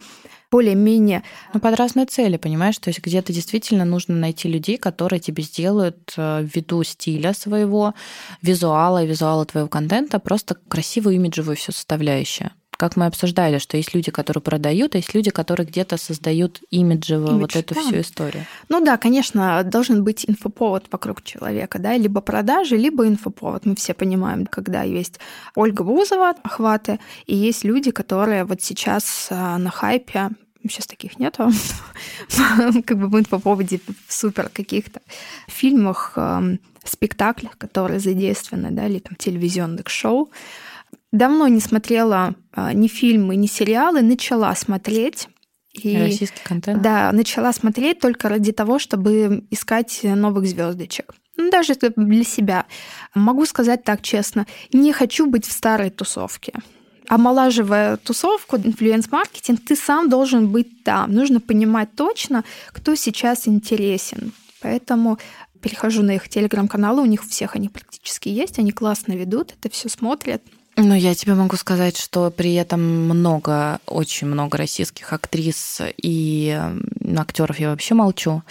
[0.52, 1.24] более-менее...
[1.54, 2.78] Ну, под разные цели, понимаешь?
[2.78, 7.94] То есть где-то действительно нужно найти людей, которые тебе сделают э, ввиду стиля своего,
[8.42, 14.12] визуала, визуала твоего контента просто красивую имиджевую всю составляющую как мы обсуждали, что есть люди,
[14.12, 17.82] которые продают, а есть люди, которые где-то создают имиджево Имидж, вот эту да.
[17.82, 18.46] всю историю.
[18.70, 23.66] Ну да, конечно, должен быть инфоповод вокруг человека, да, либо продажи, либо инфоповод.
[23.66, 25.20] Мы все понимаем, когда есть
[25.56, 30.30] Ольга Бузова, охваты, и есть люди, которые вот сейчас а, на хайпе
[30.68, 31.52] сейчас таких нету,
[32.86, 35.00] как бы в инфоповоде супер каких-то
[35.48, 36.18] фильмах,
[36.88, 40.32] спектаклях, которые задействованы, да, или там телевизионных шоу,
[41.18, 45.28] давно не смотрела а, ни фильмы, ни сериалы, начала смотреть.
[45.74, 46.82] И, Российский контент?
[46.82, 51.14] Да, начала смотреть только ради того, чтобы искать новых звездочек.
[51.38, 52.66] Ну, даже для себя.
[53.14, 56.54] Могу сказать так честно, не хочу быть в старой тусовке.
[57.08, 61.12] Омолаживая тусовку, инфлюенс-маркетинг, ты сам должен быть там.
[61.12, 64.32] Нужно понимать точно, кто сейчас интересен.
[64.62, 65.20] Поэтому
[65.62, 69.70] перехожу на их телеграм-каналы, у них у всех они практически есть, они классно ведут, это
[69.74, 70.42] все смотрят.
[70.78, 76.60] Ну, я тебе могу сказать, что при этом много, очень много российских актрис и
[77.18, 78.44] актеров я вообще молчу,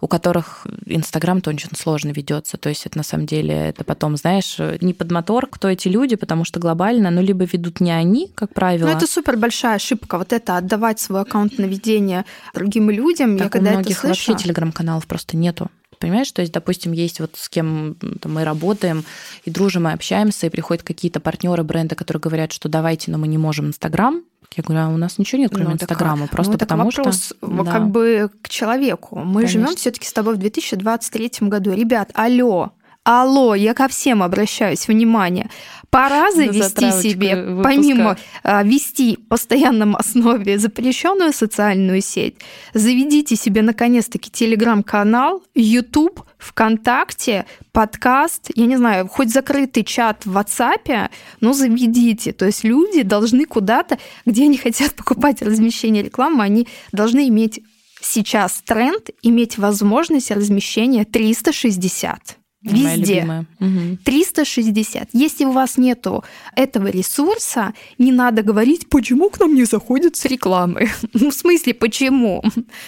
[0.00, 2.56] у которых Инстаграм-то очень сложно ведется.
[2.56, 6.14] То есть это на самом деле, это потом, знаешь, не под мотор, кто эти люди,
[6.14, 8.88] потому что глобально, ну, либо ведут не они, как правило.
[8.88, 13.36] Ну, это супер большая ошибка, вот это отдавать свой аккаунт на ведение другим людям.
[13.38, 14.30] Так я когда у многих это слышу...
[14.30, 15.68] вообще телеграм-каналов просто нету.
[15.98, 19.04] Понимаешь, то есть, допустим, есть вот с кем там, мы работаем
[19.44, 23.28] и дружим, и общаемся, и приходят какие-то партнеры бренда, которые говорят, что давайте, но мы
[23.28, 24.22] не можем Инстаграм.
[24.56, 27.26] Я говорю, а у нас ничего нет, кроме ну, Инстаграма, ну, просто ну, потому вопрос,
[27.26, 27.36] что...
[27.42, 27.70] Да.
[27.70, 29.16] как бы к человеку.
[29.16, 31.72] Мы живем все-таки с тобой в 2023 году.
[31.72, 32.72] Ребят, алло,
[33.08, 35.48] Алло, я ко всем обращаюсь, внимание.
[35.90, 37.62] Пора завести себе, выпуска.
[37.62, 42.34] помимо а, вести постоянном основе запрещенную социальную сеть,
[42.74, 51.10] заведите себе наконец-таки телеграм-канал, YouTube, ВКонтакте, подкаст, я не знаю, хоть закрытый чат в WhatsApp,
[51.40, 52.32] но заведите.
[52.32, 57.62] То есть люди должны куда-то, где они хотят покупать размещение рекламы, они должны иметь
[58.00, 62.38] сейчас тренд, иметь возможность размещения 360.
[62.66, 63.46] Везде.
[63.60, 63.98] Угу.
[64.04, 65.10] 360.
[65.12, 70.24] Если у вас нету этого ресурса, не надо говорить, почему к нам не заходят с
[70.24, 70.88] рекламы.
[71.12, 72.42] Ну, в смысле, почему?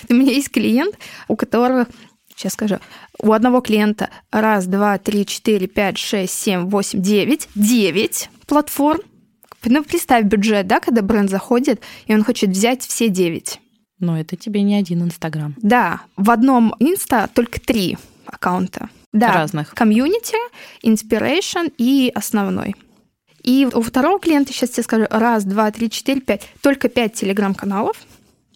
[0.08, 0.96] У меня есть клиент,
[1.28, 1.86] у которого
[2.36, 2.78] сейчас скажу,
[3.20, 9.00] у одного клиента раз, два, три, четыре, пять, шесть, семь, восемь, девять, девять платформ.
[9.64, 13.60] Ну, представь бюджет, да, когда бренд заходит, и он хочет взять все девять.
[13.98, 15.54] Но это тебе не один Инстаграм.
[15.60, 18.88] Да, в одном Инста только три аккаунта.
[19.12, 19.74] Да, разных.
[19.74, 20.36] Комьюнити,
[20.84, 22.74] inspiration и основной.
[23.42, 27.96] И у второго клиента, сейчас тебе скажу, раз, два, три, четыре, пять, только пять телеграм-каналов.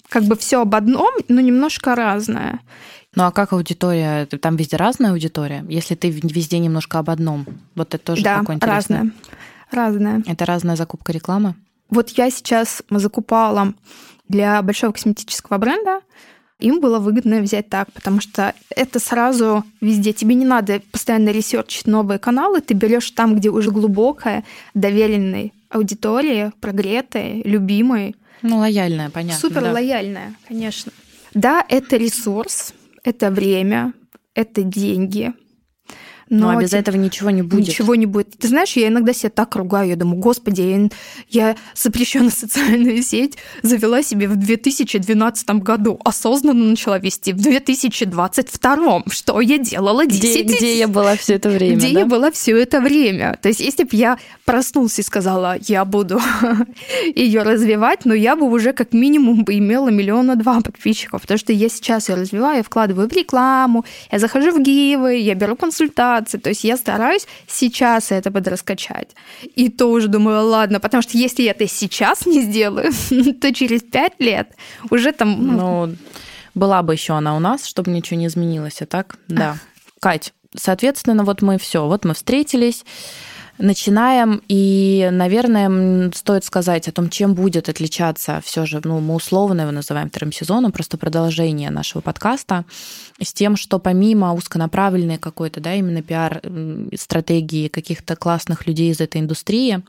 [0.09, 2.61] Как бы все об одном, но немножко разное.
[3.15, 4.27] Ну а как аудитория?
[4.27, 5.65] Там везде разная аудитория?
[5.69, 8.99] Если ты везде немножко об одном, вот это тоже да, такое интересное.
[8.99, 9.13] разная.
[9.71, 10.23] Разная.
[10.27, 11.55] Это разная закупка рекламы?
[11.89, 13.75] Вот я сейчас закупала
[14.29, 16.01] для большого косметического бренда
[16.63, 20.13] им было выгодно взять так, потому что это сразу везде.
[20.13, 24.45] Тебе не надо постоянно ресерчить новые каналы, ты берешь там, где уже глубокая,
[24.75, 28.15] доверенная аудитория, прогретая, любимая.
[28.43, 29.41] Ну, лояльная, понятно.
[29.41, 29.73] Супер да.
[29.73, 30.93] лояльная, конечно.
[31.35, 33.93] Да, это ресурс, это время,
[34.35, 35.33] это деньги.
[36.33, 37.69] Но, Но без типа, этого ничего не будет.
[37.69, 38.39] Ничего не будет.
[38.39, 40.89] Ты знаешь, я иногда себя так ругаю, я думаю, господи, я,
[41.29, 49.03] я запрещенную социальную сеть завела себе в 2012 году, осознанно начала вести в 2022.
[49.11, 51.77] Что я делала 10 Где, где я была все это время?
[51.77, 52.01] Где да?
[52.01, 53.39] я была все это время?
[53.43, 56.21] То есть, если бы я проснулся и сказала, я буду
[57.15, 61.53] ее развивать, но я бы уже как минимум бы имела миллиона два подписчиков, потому что
[61.53, 66.39] я сейчас ее развиваю, я вкладываю в рекламу, я захожу в гивы, я беру консультации.
[66.39, 69.15] То есть я стараюсь сейчас это подраскачать.
[69.55, 72.93] И то уже думаю, ладно, потому что если я это сейчас не сделаю,
[73.41, 74.49] то через пять лет
[74.91, 75.47] уже там...
[75.47, 75.97] Ну, ну
[76.55, 79.57] была бы еще она у нас, чтобы ничего не изменилось, а так, да.
[80.01, 82.85] Кать, соответственно, вот мы все, вот мы встретились,
[83.59, 89.63] начинаем, и, наверное, стоит сказать о том, чем будет отличаться все же, ну, мы условно
[89.63, 92.65] его называем вторым сезоном, просто продолжение нашего подкаста,
[93.21, 99.83] с тем, что помимо узконаправленной какой-то, да, именно пиар-стратегии каких-то классных людей из этой индустрии,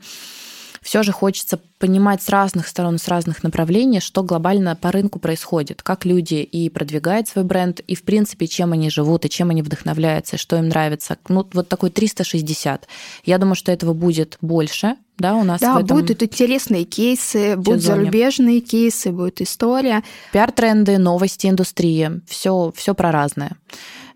[0.84, 5.82] все же хочется понимать с разных сторон, с разных направлений, что глобально по рынку происходит,
[5.82, 9.62] как люди и продвигают свой бренд, и, в принципе, чем они живут, и чем они
[9.62, 11.16] вдохновляются, что им нравится.
[11.28, 12.86] Ну, вот такой 360.
[13.24, 17.56] Я думаю, что этого будет больше, да, у нас да, в этом будут интересные кейсы,
[17.56, 20.02] будут зарубежные кейсы, будет история.
[20.32, 23.56] Пиар-тренды, новости индустрии, все, все про разное.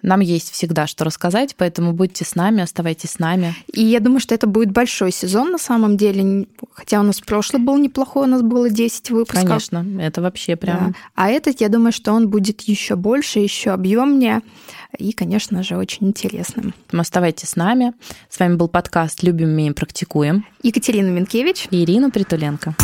[0.03, 3.55] Нам есть всегда что рассказать, поэтому будьте с нами, оставайтесь с нами.
[3.73, 7.63] И я думаю, что это будет большой сезон на самом деле, хотя у нас прошлый
[7.63, 9.45] был неплохой, у нас было 10 выпусков.
[9.45, 10.93] Конечно, это вообще прям.
[10.93, 10.99] Да.
[11.15, 14.43] А этот, я думаю, что он будет еще больше, еще объемнее
[14.97, 16.75] и, конечно же, очень интересным.
[16.93, 17.93] Оставайтесь с нами.
[18.29, 20.47] С вами был подкаст «Любим, умеем, практикуем».
[20.63, 22.75] Екатерина Минкевич и Ирина Притуленко.